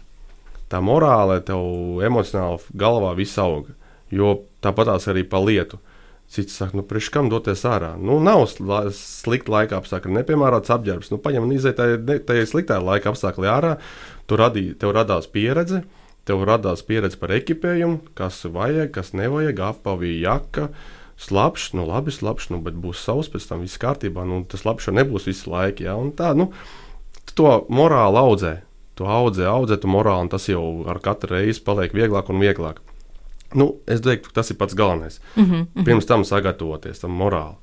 [0.72, 3.70] tā morāle, tev emocionāli galvā viss aug.
[4.12, 5.81] Jo tāpatās arī pa lietu.
[6.31, 7.92] Cits saka, nu, priekš kam doties ārā?
[8.02, 11.12] Nu, nav slikti laika apstākļi, nepiemērots apģērbs.
[11.12, 13.72] Nu, paņem un iziet tajā sliktā laika apstākļā ārā.
[14.26, 15.85] Tu radī, tev radās pieredze,
[16.26, 20.72] tev radās pieredze par ekipējumu, kas vajag, kas nevajag, apavī jaka.
[21.16, 24.26] Slapjš, nu labi, slapjš, nu, bet būs savs pēc tam viss kārtībā.
[24.26, 25.87] Nu, tas labs jau nebūs visu laiku.
[25.87, 25.94] Ja?
[25.94, 26.50] Un tā, nu,
[27.38, 28.57] to morāli audzē
[28.96, 32.80] tu audzē, audzē tu morāli, un tas jau ar katru reizi paliek vieglāk un vieglāk.
[33.54, 35.20] Nu, es teiktu, tas ir pats galvenais.
[35.37, 35.85] Mm -hmm.
[35.85, 37.54] Pirms tam sagatavoties tam morāli.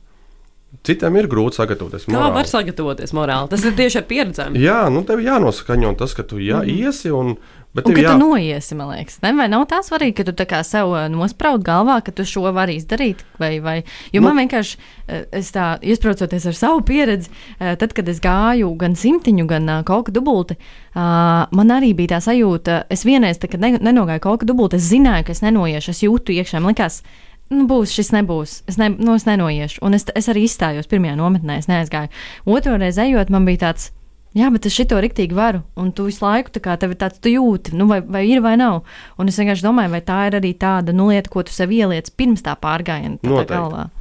[0.81, 2.07] Citiem ir grūti sagatavoties.
[2.07, 2.33] Kā morāli.
[2.33, 3.49] var sagatavoties morāli?
[3.49, 4.55] Tas ir tieši ar pieredzēm.
[4.57, 6.69] Jā, nu tev jānoskaņo tas, ka tu jā, mm.
[6.69, 7.37] iesi un.
[7.73, 9.31] Bet Un ka jā, tu noiesi, man liekas, ne?
[9.33, 12.45] vai nav tā svarīgi, ka tu tā kā sev eh, nospraudi galvā, ka tu šo
[12.53, 13.23] vari izdarīt?
[13.41, 13.79] Vai, vai?
[14.13, 18.19] Jo Nu- man vienkārši, eh, es tā iesprūcoties ar savu pieredzi, eh, tad, kad es
[18.21, 20.55] gāju gan simtiņu, gan kaut kā dubulti,
[20.93, 24.91] man arī bija tā sajūta, es vienreiz, tā, kad ne, nenogāju kaut kā dubulti, es
[24.91, 27.01] zināju, ka es nenoiešu, es jūtu iekšā, man likās,
[27.49, 28.61] nu, būs šis nebūs.
[28.67, 29.81] Es, ne, nu, es nenoiešu.
[29.81, 32.09] Un es, es arī izstājos pirmajā nometnē, es neaizgāju.
[32.45, 33.89] Otru reizi ejot, man bija tāds.
[34.33, 37.19] Jā, bet es šito riktīgi varu, un tu visu laiku tā kā tev ir tāds,
[37.21, 38.81] tu jūti, nu, vai, vai ir vai nav.
[39.21, 42.09] Un es vienkārši domāju, vai tā ir arī tāda nu, lieta, ko tu sev ieliec
[42.17, 43.21] pirms tā pārgājiena.
[43.21, 43.91] tā galvā.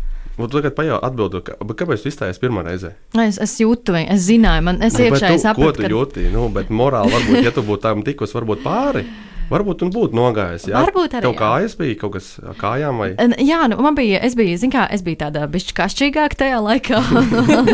[0.41, 2.95] Un tu tagad pajautā, atbildot, bet kāpēc tu izstājies pirmā reize?
[3.21, 6.25] Es, es jūtu, es zināju, man es Nu, bet iekšēji tu, ko tu ka jūti?
[6.33, 9.05] Nu, bet morāli, varbūt, ja tu būtu tam tikus, varbūt pāri,
[9.51, 10.67] varbūt tu būtu nogājis.
[10.71, 10.83] Jā?
[10.85, 13.09] Varbūt arī, Tev kājas bija kaut kas ar kājām vai?
[13.43, 17.01] Jā, nu, man bija, es biju, zin kā, es biju tāda bišķi kašķīgāka tajā laikā.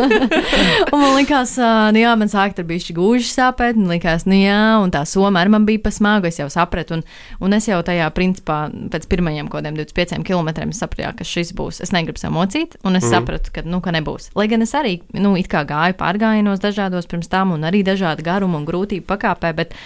[0.92, 1.54] un man likās,
[1.94, 5.42] nu jā, man sāka tur bišķi gūži sāpēt, un likās, nu jā, un tā soma
[5.42, 7.04] arī man bija pasmāga, es jau sapratu, un,
[7.44, 8.60] un es jau tajā principā
[8.92, 13.06] pēc pirmajiem kaut kādiem 25 km sapratu, ka šis būs, es negribu samocīt, un es
[13.06, 13.14] mm.
[13.14, 14.32] sapratu, ka, nu, ka nebūs.
[14.38, 18.26] Lai gan es arī, nu, it kā gāju pārgājienos dažādos pirms tam, un arī dažādi
[18.26, 19.76] garumu un grūtību pakāpē, bet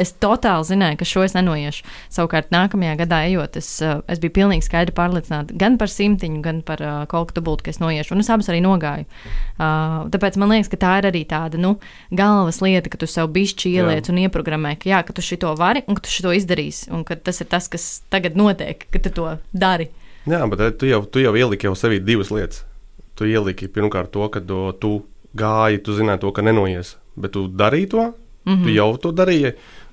[0.00, 1.84] Es totāli zināju, ka šo es nenoiešu.
[2.12, 6.62] Savukārt, nākamajā gadā ejot, es, uh, es biju pilnīgi skaidri pārliecināta gan par simtiņu, gan
[6.64, 8.14] par uh, kaut ko tādu, ka es noiešu.
[8.16, 9.04] Un es abas arī nogāju.
[9.58, 11.74] Uh, tāpēc man liekas, ka tā ir arī tāda nu,
[12.08, 15.84] galvas lieta, ka tu sev bišķi ieliec un ieprogrammē, ka, jā, ka tu šito vari
[15.86, 16.88] un ka tu šito izdarīsi.
[16.92, 19.90] Un ka tas ir tas, kas tagad notiek, ka tu to dari.
[20.24, 22.62] Jā, bet eh, tu jau, tu jau ieliki jau sevī divas lietas.
[23.18, 24.92] Tu ieliki pirmkārt to, ka tu, tu
[25.36, 28.12] gāji, tu zināji to, ka nenoies, bet tu darīji to.
[28.44, 28.64] Mm -hmm.
[28.64, 29.52] Tu jau to darīji.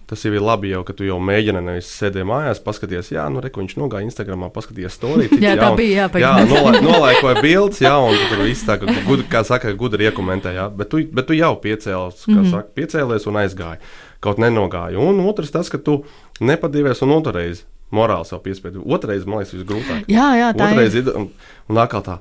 [0.09, 3.43] Tas jau ir labi, jau, ka tu jau mēģini, nevis sēdēji mājās, paskaties, jā, nu,
[3.45, 5.29] re, viņš nogāja Instagramā, paskaties storiju.
[5.29, 6.49] cits Jā, tā jaun- bija, jā, jā, pagaidām.
[6.49, 10.55] nolai, nolaikoja bildes, jā, un tu tur viss tā, ka, gud, kā saka, gudri iekomentē,
[10.57, 12.51] jā, bet tu, bet tu jau piecēlies, kā mm -hmm.
[12.55, 13.77] saka, piecēlies un aizgāji,
[14.19, 14.97] kaut nenogāji.
[14.97, 16.01] Un otrs tas, ka tu
[16.41, 18.81] nepadīvies un otrreiz morāli sev piespēdi.
[18.85, 20.03] Otrreiz, man liekas, visgrūtāk.
[20.07, 21.07] Jā, jā, tā Otrreiz ir.
[21.07, 21.15] ir.
[21.15, 21.29] Un,
[21.69, 22.19] un atkal tā.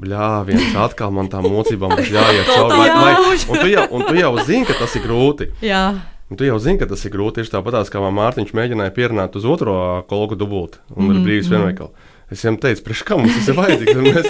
[0.00, 3.36] Bļā, viens atkal man tā mocībām jāiet cauri.
[3.48, 5.50] Un, tu jau, un tu jau zini, ka tas ir grūti.
[5.60, 5.84] Jā.
[6.30, 7.40] Un tu jau zini, ka tas ir grūti.
[7.40, 9.74] Tieši tāpat kā Mārtiņš mēģināja pierunāt uz otro
[10.10, 11.24] kolgu dubultu un mm -hmm.
[11.26, 11.90] brīvs vienveikalu.
[12.30, 13.96] Es viņam teicu, priekš kā mums tas ir vajadzīgs.
[13.98, 14.28] Un Mēs,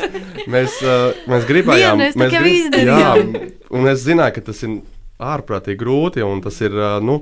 [0.54, 3.34] mēs, uh, mēs gribējām, Vienu mēs tikai izdarījām.
[3.34, 4.80] jā, un es zināju, ka tas ir
[5.20, 6.24] ārprātīgi grūti.
[6.24, 7.18] Un tas ir, uh, nu,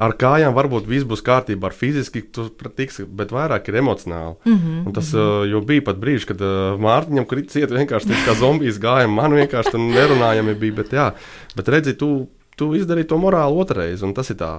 [0.00, 4.36] ar kājām varbūt viss būs kārtībā, ar fiziski tu tiks, bet vairāk ir emocionāli.
[4.44, 4.86] Mm -hmm.
[4.86, 8.80] Un tas uh, jau bija pat brīdis, kad uh, Mārtiņam krīt ciet vienkārši kā zombijs
[8.80, 9.06] gāja.
[9.06, 11.12] Man vienkārši nerunājami bija, bet jā,
[11.56, 12.28] bet redzi, tu,
[12.60, 14.58] tu izdarīji to morāli otrreiz, un tas ir tā.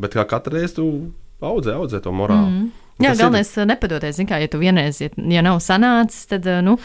[0.00, 0.88] Bet kā katru reizi tu
[1.40, 2.50] audzē, audzē to morāli.
[2.52, 2.82] Mm.
[2.96, 4.16] Jā, galvenais ir nepadoties.
[4.16, 6.78] Zin, kā, ja tu vienreiz, ja, ja nav sanācis, tad, ā, nu,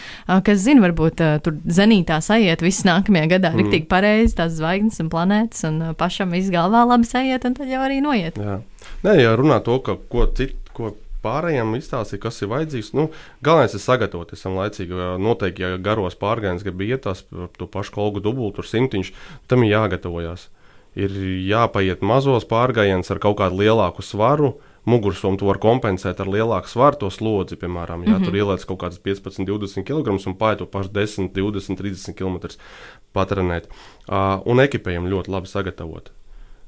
[0.43, 3.53] kas zina, varbūt ā, tur zenītā sajiet viss nākamajā gadā.
[3.53, 3.63] Mm.
[3.63, 7.79] Riktīgi pareizi tās zvaigznes un planētas, un pašam viss galvā labi sajiet, un tad jau
[7.85, 8.41] arī noiet.
[8.43, 8.59] Jā.
[9.07, 10.91] Nē, ja runā to, ka ko citu, ko
[11.25, 13.09] pārējiem izstāstīt, kas ir vajadzīgs, nu,
[13.45, 14.97] galvenais ir sagatavoties tam laicīgi.
[15.21, 19.13] Noteikti, ja garos pārgājienus grib iet par to pašu kolgu dubultu, simtiņš,
[19.51, 20.49] tam ir jāgatavojas.
[20.99, 21.13] Ir
[21.47, 24.57] jāpaiet mazos pārgājienus ar kaut kādu lielāku svaru.
[24.89, 28.01] Mugursomu tu vari kompensēt ar lielāku svaru, to slodzi, piemēram.
[28.01, 28.25] Ja mm -hmm.
[28.25, 32.57] tur ieliec kaut kādas 15, 20 kg un pāri to pašu 10, 20, 30 km
[33.13, 33.69] patrenēt.
[34.09, 36.11] Uh, un ekipējumu ļoti labi sagatavot.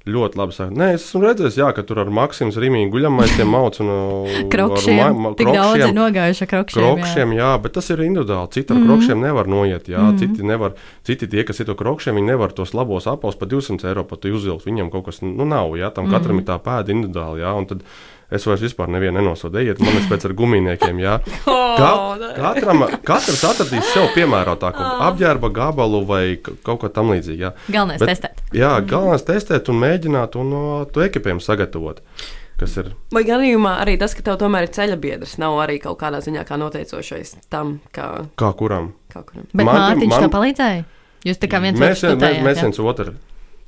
[0.04, 0.80] Ļoti labi sagatavot.
[0.82, 4.98] Nē, es esmu redzējis, jā, ka tur ar Maksimu Rīmīnu guļamaisiem mauc un uh, Krokšiem,
[5.00, 6.84] ma- ma- tik daudz ir nogājuši ar krokšiem.
[6.84, 7.46] Krokšiem, jā.
[7.46, 8.52] jā, bet tas ir individuāli.
[8.52, 8.90] Citi ar mm -hmm.
[8.92, 9.88] krokšiem nevar noiet.
[9.88, 10.20] Jā, mm -hmm.
[10.20, 10.76] citi, nevar,
[11.08, 14.26] citi tie, kas ir to krokšiem, viņi nevar tos labos apelsnes par 200 eiro pat
[14.26, 14.66] uzvilkt.
[14.66, 15.72] Viņam kaut kas nu, nav.
[15.78, 16.20] Jā, tam mm -hmm.
[16.20, 17.40] katram ir tā pēda individuāli.
[17.40, 17.80] Jā, un tad
[18.36, 19.60] es vairs vispār nevienu nenosodu.
[19.62, 21.00] Ejiet, man ir pēc ar gumijniekiem.
[21.04, 21.18] Jā.
[21.74, 21.90] Ka,
[22.38, 27.50] katram, katrs atradīs sev piemērotāku apģērba gabalu vai kaut ko tamlīdzīgu.
[27.74, 28.44] Galvenais Bet- testēt.
[28.54, 32.04] Jā, galvenais testēt un mēģināt un uh, to ekipējumu sagatavot.
[32.62, 35.98] Kas ir Vai gadījumā arī tas, ka tev tomēr ir ceļa biedrs, nav arī kaut
[36.04, 38.92] kādā ziņā kā noteicošais tam, kā kā kuram?
[39.14, 39.50] kaut kuram.
[39.50, 40.84] Bet Man- Mārtiņš man- to palīdzēja?
[41.26, 42.64] Jūs tā kā viens mēs, otru mēs, studējāt, mēs jā?
[42.68, 43.14] viens otru.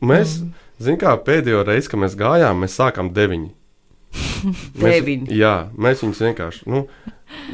[0.06, 0.54] Mēs, mm.
[0.86, 3.49] zinām, kā pēdējo reizi, kad mēs gājām, mēs sākām deviņi.
[4.82, 6.86] Mēs, jā, mēs viņus vienkārši, nu,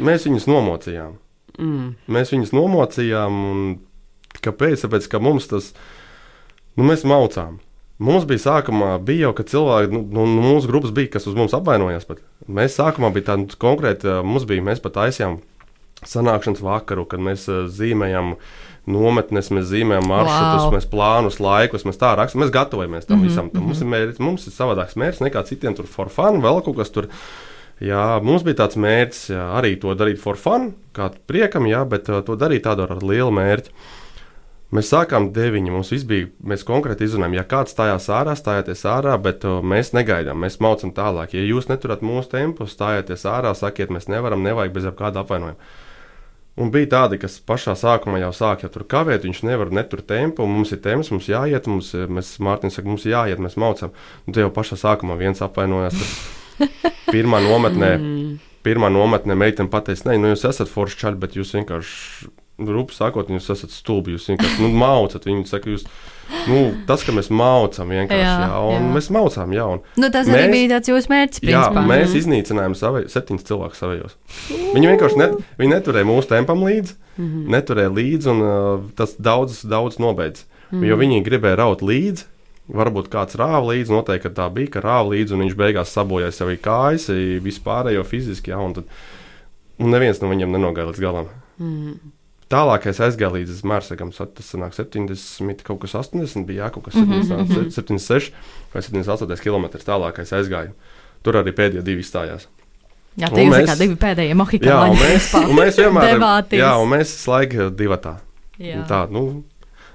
[0.04, 1.17] mēs viņus nomocījām.
[1.62, 1.91] Mm.
[2.12, 4.86] Mēs viņus nomocījām, un kāpēc?
[4.86, 5.71] Tāpēc, ka mums tas,
[6.78, 7.60] nu, mēs maucām.
[8.02, 11.38] Mums bija sākumā, bija jau, ka cilvēki, nu, nu, nu, mūsu grupas bija, kas uz
[11.38, 12.08] mums apvainojās.
[12.10, 12.24] Pat.
[12.50, 15.38] Mēs sākumā bija tāda konkrēta, mums bija, mēs pat aizjām
[16.02, 18.34] sanākšanas vakaru, kad mēs uh, zīmējam
[18.89, 20.74] nometnes, mēs zīmējam maršrutus, Wow.
[20.74, 23.50] mēs plānus, laikus, mēs tā rakstām, mēs gatavojamies tam mm Mhm, -hmm, visam.
[23.50, 23.63] Tam.
[23.63, 26.89] Mums, ir mērķis, mums ir savādāks mērķis nekā citiem, tur for fun, vēl kaut kas
[26.89, 27.08] tur.
[27.82, 32.10] Jā, mums bija tāds mērķis jā, arī to darīt for fun, kā priekam, jā, bet
[32.10, 33.70] uh, to darīt tādu ar lielu mērķi.
[34.72, 35.72] Mēs sākām deviņi.
[35.72, 39.91] Mums viss bija, mēs konkrēti izrunājām, ja kāds stājās ārā, stājieties ārā, bet uh, mēs
[39.94, 41.34] negaidām, mēs maucam tālāk.
[41.34, 45.58] Ja jūs neturat mūsu tempu, stājieties ārā, sakiet, mēs nevaram, nevajag bez jebkāda apvainojuma.
[46.60, 50.44] Un bija tādi, kas pašā sākumā jau sāk jau tur kavēt, viņš nevar netur tempu,
[50.50, 53.94] mums ir temps, mums jāiet, mums, mēs, Mārtiņš saka, mums jāiet, mēs maucam.
[54.28, 55.96] Un te jau pašā sākumā viens apvainojās.
[57.14, 57.94] Pirmā nometnē,
[58.68, 62.30] pirmā nometnē meitene pateica, nē, nu jūs esat forši čaļi, bet jūs vienkārši,
[62.68, 65.88] rupi sakot, jūs esat stulbi, jūs vienkārši, nu, maucat, viņi saka, jūs,
[66.48, 68.94] nu, tas, ka mēs maucam vienkārši, jā, Jā, un jā.
[68.96, 69.67] mēs maucām, jā,
[69.98, 71.41] Nu, tas arī Mēs- bija tāds jūsu mērķis.
[71.44, 71.86] Jā, principā.
[71.91, 74.15] mēs iznīcinājām savai, septiņus cilvēkus savējos.
[74.74, 77.48] Viņi vienkārši net, viņi neturēja mūsu tempam līdzi, mm -hmm.
[77.56, 80.46] neturēja līdzi, un uh, tas daudz, daudz nobeidz.
[80.72, 80.86] Mm -hmm.
[80.88, 82.24] Jo viņi gribēja raut līdzi.
[82.72, 86.48] Varbūt kāds rāva līdzi, noteikti tā bija, ka rāva līdzi, un viņš beigās sabojāja sev
[86.62, 87.10] kājas,
[87.44, 88.84] vispārējo fiziski, jā, un, tad,
[89.80, 91.26] un neviens no viņiem nenogāja līdz galam.
[91.60, 91.98] Mm.
[92.52, 97.72] Tālākais aizgāja līdz Mērsakam, tas sanāk 70, kaut kas 80, bija jā, kaut kas 70,
[97.72, 98.32] 76
[98.74, 100.74] vai 78 km tālākais aizgāja.
[101.24, 102.48] Tur arī pēdējie divi izstājās.
[103.20, 105.00] Jā, tie mēs- kā divi pēdējie Jā, un mohikāni.
[105.06, 106.60] mēs, un mēs vienmēr devāties.
[106.64, 108.14] jā, un mēs slēdzam divatā.
[108.62, 108.84] Jā.
[108.88, 109.44] Tā, nu,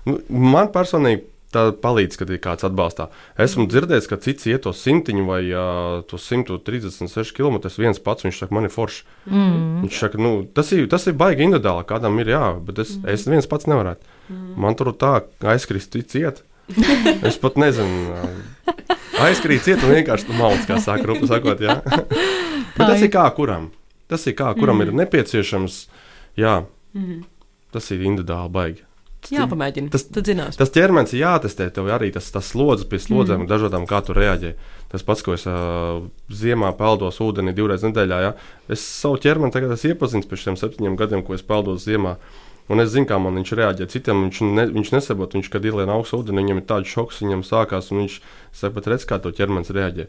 [0.08, 1.24] nu, man personīgi
[1.56, 3.08] tā palīdz, kad ir kāds atbalstā.
[3.40, 8.26] Esmu dzirdējis, ka cits iet to simtiņu vai uh, to 136 km viens pats.
[8.26, 9.06] Viņš saka, man ir forši.
[9.30, 9.56] Mm.
[9.86, 11.88] Viņš saka, nu, tas, ir, tas ir baigi individuāli.
[11.88, 13.08] Kādam ir jā, bet es, mm.
[13.16, 14.12] es viens pats nevarētu.
[14.28, 14.52] Mm.
[14.66, 15.16] Man tur tā
[15.54, 16.44] aizkrist ciet.
[17.26, 18.14] Es pat nezinu.
[19.22, 21.62] Aizkrīt ciet un vienkārši malts, kā saka, rupa sakot.
[21.62, 23.70] Bet tas ir kā kuram.
[24.10, 24.88] Tas ir kā kuram mm.
[24.90, 25.84] ir nepieciešams.
[26.36, 26.58] Jā,
[26.96, 27.24] Mhm.
[27.72, 28.84] tas ir individuāli baigi.
[29.30, 29.90] Jā, pamēģini.
[29.90, 30.56] Tas- tad zinās.
[30.56, 33.50] Tas ķermenis ir jātestē, tev arī tas, tas slodzes pie slodzēm, mm.
[33.50, 34.54] dažādām kā tu reaģē.
[34.92, 38.18] Tas pats, ko es uh, ziemā peldos ūdeni divreiz nedēļā.
[38.22, 38.34] Ja?
[38.68, 42.16] Es savu ķermeni tagad esmu iepazinis pēc šiem septiņiem gadiem, ko es peldos ziemā.
[42.68, 43.86] Un es zinu, kā man viņš reaģē.
[43.90, 47.44] Citam viņš, ne, viņš nesaprot, viņš, kad ielien augstu ūdeni, viņam ir tāds šoks, viņam
[47.46, 48.16] sākās, un viņš
[48.50, 50.08] saka, pat redz, kā to ķermenis reaģē.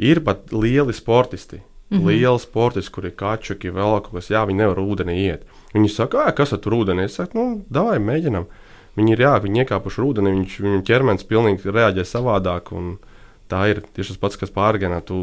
[0.00, 1.60] Ir pat lieli sportisti.
[1.92, 2.06] Mm -hmm.
[2.08, 5.44] Lieli sportisti, kur ir kačuki, vēl kaut kas, jā, viņi nevar ūdenī iet.
[5.74, 7.04] Viņi saka, "Ā, kas tur ūdeni?
[7.04, 8.46] Es saku, nu, davai, mēģinam.
[8.96, 12.72] Viņi ir, jā, viņi iekāpuši ūdenī, viņš, viņu ķermenis pilnīgi reaģē savādāk.
[12.72, 12.98] un
[13.52, 15.02] Tā ir tieši tas pats, kas pārgājienā.
[15.04, 15.16] Tu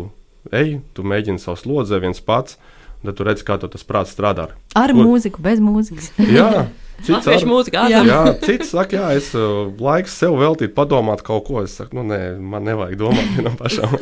[0.54, 2.60] ej, tu mēģini savu slodzi viens pats,
[3.02, 4.52] un tad tu redz, kā tev tas prāts strādā.
[4.78, 6.12] Ar Kur- mūziku, bez mūzikas.
[6.38, 6.68] Jā,
[7.02, 8.04] cits ar- mūzika Jā.
[8.06, 11.64] Jā, cits saka, jā, es uh, laiks sev veltīt, padomāt kaut ko.
[11.66, 13.98] Es saku, nu, nē, man nevajag domāt vienam pašam.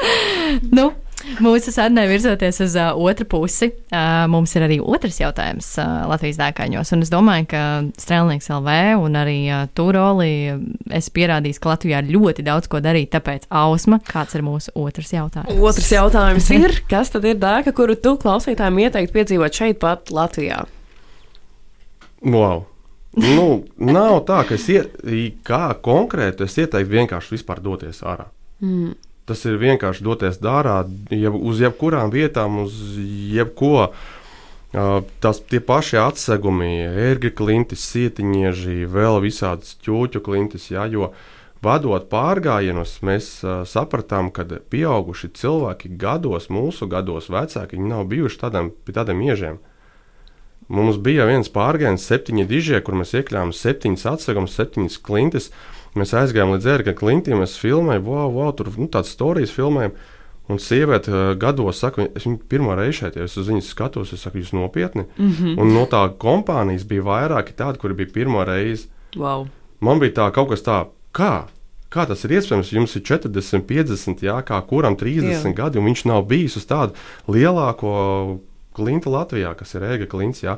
[0.78, 0.90] nu,
[1.40, 6.40] mūsu sarunai virzoties uz uh, otru pusi, uh, mums ir arī otrs jautājums uh, Latvijas
[6.40, 6.92] dēkaņos.
[6.96, 7.62] Un es domāju, ka
[8.02, 10.32] Strēlnieks LV un arī uh, Tūroli
[10.92, 13.12] es pierādīšu, ka Latvijā ir ļoti daudz ko darīt.
[13.14, 15.62] Tāpēc, Ausma, kāds ir mūsu otrs jautājums?
[15.70, 20.64] Otrs jautājums ir, kas tad ir dēka, kuru tu klausītājiem ieteiktu piedzīvot šeit, pat Latvijā?
[22.22, 22.66] Wow.
[23.12, 24.94] Nu, nav tā, ka es iet,
[25.44, 28.30] kā konkrēti es ieteiktu vienkārši vispār doties ārā.
[28.64, 28.94] Mm.
[29.32, 32.74] Tas ir vienkārši doties ārā jeb, uz jebkurām vietām, uz
[33.32, 33.88] jebko.
[34.72, 40.68] Uh, tas tie paši atsegumi, ērgļa klintis, sietiņieži, vēl visādas ķūķu klintis.
[40.68, 41.14] Jā, jo
[41.64, 48.40] vadot pārgājienus, mēs uh, sapratām, ka pieauguši cilvēki gados, mūsu gados, vecāki, viņi nav bijuši
[48.44, 49.60] tādam, pie tādiem iežiem.
[50.68, 55.48] Mums bija viens pārgājiens, septiņi dižie, kur mēs iekļāvām septiņas atsegumus, septiņas klintis.
[55.98, 59.92] Mēs aizgājām līdz ērgļa klintiem, es filmēju, wow, wow, tur nu, tādas stāstus filmēju.
[60.50, 64.10] Un sieviete uh, gados saka, es viņu pirmo reizi šeit, ja es uz viņas skatos,
[64.16, 65.04] es saku, jūs nopietni.
[65.16, 65.60] Mm -hmm.
[65.60, 68.88] Un no tā kompānijas bija vairāki tādi, kuri bija pirmo reizi.
[69.16, 69.46] Wow.
[69.80, 71.46] Man bija tā kaut kas tāds, kā.
[71.92, 72.72] Kā tas ir iespējams?
[72.72, 75.42] Jums ir 40, 50, jā, kā kuram 30 Jā.
[75.44, 75.54] jā.
[75.54, 76.96] gadi, un viņš nav bijis uz tādu
[77.28, 78.40] lielāko
[78.72, 80.42] klintu Latvijā, kas ir Ēga klints.
[80.42, 80.56] Jā.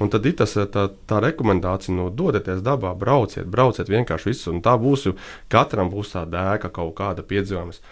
[0.00, 4.52] Un tad ir tas, tā, tā rekomendācija, nu, dodieties dabā, brauciet, brauciet vienkārši visu.
[4.54, 5.16] Un tā būs, jo
[5.52, 7.82] katram būs tā dēka kaut kāda piedzīvojums.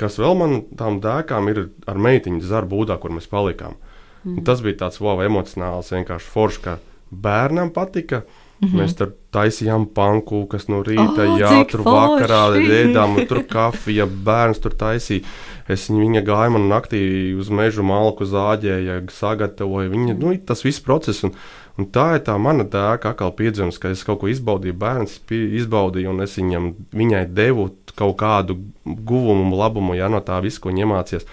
[0.00, 3.76] Kas vēl man tām dēkām ir ar meitiņu zaru būdā, kur mēs palikām.
[4.24, 4.42] Mm.
[4.46, 6.78] Tas bija tāds wow, emocionāls, vienkārši foršs, ka
[7.12, 8.24] bērnam patika.
[8.62, 8.78] Mm -hmm.
[8.80, 14.60] Mēs tur taisījām pankūkas no rīta, O, jā, cik tur vakarā ēdām, tur kafija, bērns
[14.62, 15.24] tur taisīja.
[15.68, 19.88] Es viņu- viņa gāja man naktī uz mežu malku zāģēja, sagatavoja.
[19.90, 21.24] Viņa, nu, tas viss process.
[21.24, 21.32] Un,
[21.78, 26.10] un tā ir tā mana dēka, atkal piedzīvums, ka es kaut ko izbaudīju, bērns izbaudīja,
[26.10, 28.56] un es viņam, viņai devu kaut kādu
[28.86, 31.24] guvumu, labumu, ja no tā viss, ko viņa iemācījās.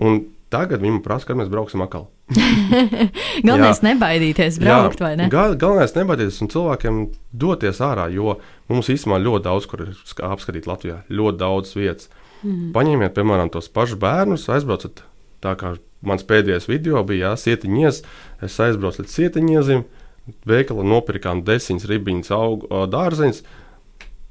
[0.00, 2.06] Un tagad viņa prasa, kad mēs brauksim atkal.
[3.46, 3.86] Galvenais Jā.
[3.90, 5.28] nebaidīties braukt, vai ne?
[5.32, 7.04] Gal, galvenais nebaidīties un cilvēkiem
[7.44, 8.36] doties ārā, jo
[8.72, 11.02] mums īstenībā ļoti daudz, kur ir ska- apskatīt Latvijā.
[11.12, 12.12] Ļoti daudz vietas.
[12.42, 12.70] Mm.
[12.74, 15.04] Paņemiet, piemēram, tos pašus bērnus, aizbraucat
[15.42, 15.74] Tā kā
[16.06, 18.00] mans pēdējais video bija Sietiņies,
[18.46, 19.82] es aizbraucu līdz Sietiņiezim,
[20.46, 23.42] veikala nopirkām desiņas, ribiņas, augu dārzeņus,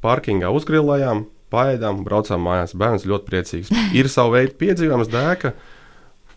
[0.03, 2.75] parkingā uzgrillējām, paēdām, braucām mājās.
[2.79, 3.73] Bērns ļoti priecīgs.
[3.99, 5.51] Ir savu veidu piedzīvojums dēka,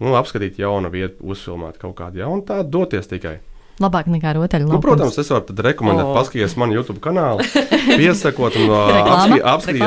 [0.02, 3.38] nu, apskatīt jaunu vietu, uzfilmēt kaut kādu jaunu tādu, doties tikai.
[3.82, 4.68] Labāk nekā rotaļu.
[4.70, 6.14] Nu, protams, es varu tad rekomendēt, oh.
[6.14, 7.42] paskatīties manu YouTube kanālu,
[7.98, 9.38] piesakot un ā, Reklāma?
[9.50, 9.82] apskati-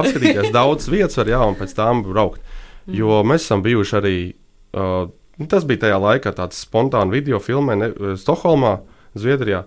[0.00, 2.42] apskatīties, daudz vietas, var jā, un pēc tam braukt.
[2.90, 4.16] Jo mēs esam bijuši arī,
[4.74, 5.06] uh,
[5.38, 8.80] nu, tas bija tajā laikā tāds spontāns video filmē ne, Stokholmā,
[9.18, 9.66] Zviedrijā.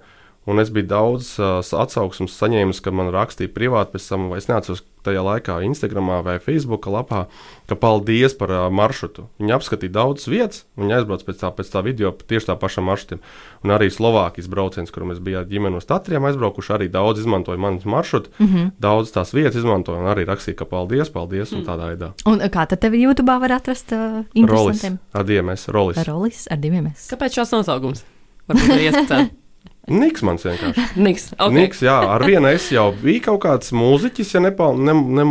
[0.50, 4.48] Un es biju daudz uh, atsauksmes saņēmis, kad man rakstīja privāti, pēc tam, vai es
[4.50, 7.28] neatceros tajā laikā, Instagram vai Facebook lapā,
[7.70, 9.28] ka paldies par uh, maršrutu.
[9.42, 12.82] Viņi apskatīja daudzas vietas, un viņi aizbrauca pēc tā, pēc tā video tieši tā paša
[12.86, 13.22] maršrutam.
[13.62, 18.34] Un arī Slovākijas brauciens, kur mēs bijām ģimenes tatriem aizbraukuši, arī daudz izmantoja manas maršrutu,
[18.40, 18.72] mm -hmm.
[18.82, 22.14] daudz tās vietas izmantoja, un arī rakstīja, ka paldies, paldies, un tādā veidā.
[22.26, 26.08] Un kā tad tevi YouTube var atrast uh, Rolis, ar DMS, Rolis.
[26.08, 27.14] Rolis ar diviem S.
[27.14, 28.06] Kāpēc šāds nosaukums?
[28.50, 29.30] Varbūt ieskicēt.
[29.90, 30.84] Niks man vienkārši.
[31.06, 31.24] Niks.
[31.34, 31.56] Okay.
[31.56, 35.26] Niks, jā, ar vienu es jau biju kaut kāds mūziķis, ja nepal, ne, ne,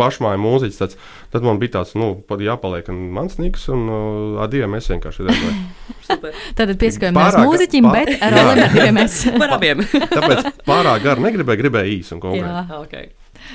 [0.00, 0.80] pašmāju mūziķis.
[0.82, 0.98] Tāds,
[1.32, 2.10] tad man bija tāds, nu,
[2.44, 5.54] jāpaliek un mans niks, un uh, ar diviem es vienkārši redzēju.
[6.08, 6.36] Super.
[6.58, 8.44] Tātad pieskaņojamies mūziķim, pār- bet ar Jā.
[8.44, 9.22] Rolim ar diviem S.
[9.40, 9.80] Par abiem.
[10.18, 13.08] Tāpēc pārāk garu negribēju, gribēju īsu un konkrētu.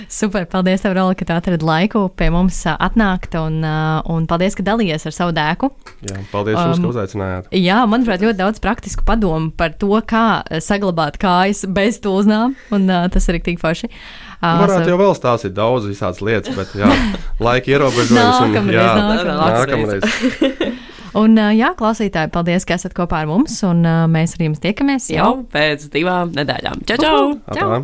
[0.10, 5.16] Super, paldies, Roli, ka atradi laiku pie mums atnākt, un, un paldies, ka dalījies ar
[5.16, 5.70] savu dēku.
[6.10, 7.50] Jā, paldies jums, Um, ka uzaicinājāt.
[7.60, 13.08] Jā, manuprāt, ļoti daudz praktisku padomu par to, kā saglabāt kājas bez tūznām, un uh,
[13.14, 13.89] tas ir tik forši.
[14.44, 16.89] Ā, Varētu so- jau vēl stāstīt daudz visādas lietas, bet jā,
[17.48, 18.41] laika ierobežojums.
[18.44, 20.02] un- Nākamreiz, jā, nākamreiz.
[20.04, 20.80] nākamreiz.
[21.14, 25.44] Un, jā, klausītāji, paldies, ka esat kopā ar mums, un mēs ar jums tiekamies Jau
[25.54, 26.80] pēc divām nedēļām.
[26.89, 27.20] Čau, čau!
[27.54, 27.84] Atā.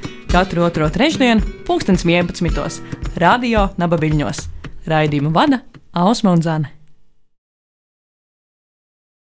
[0.31, 2.79] Katru otro trešdienu, pulkstens 11.
[3.19, 4.39] Radio Nabaviļņos.
[4.87, 5.59] Raidījumu vada
[5.91, 6.71] Ausma un Zana.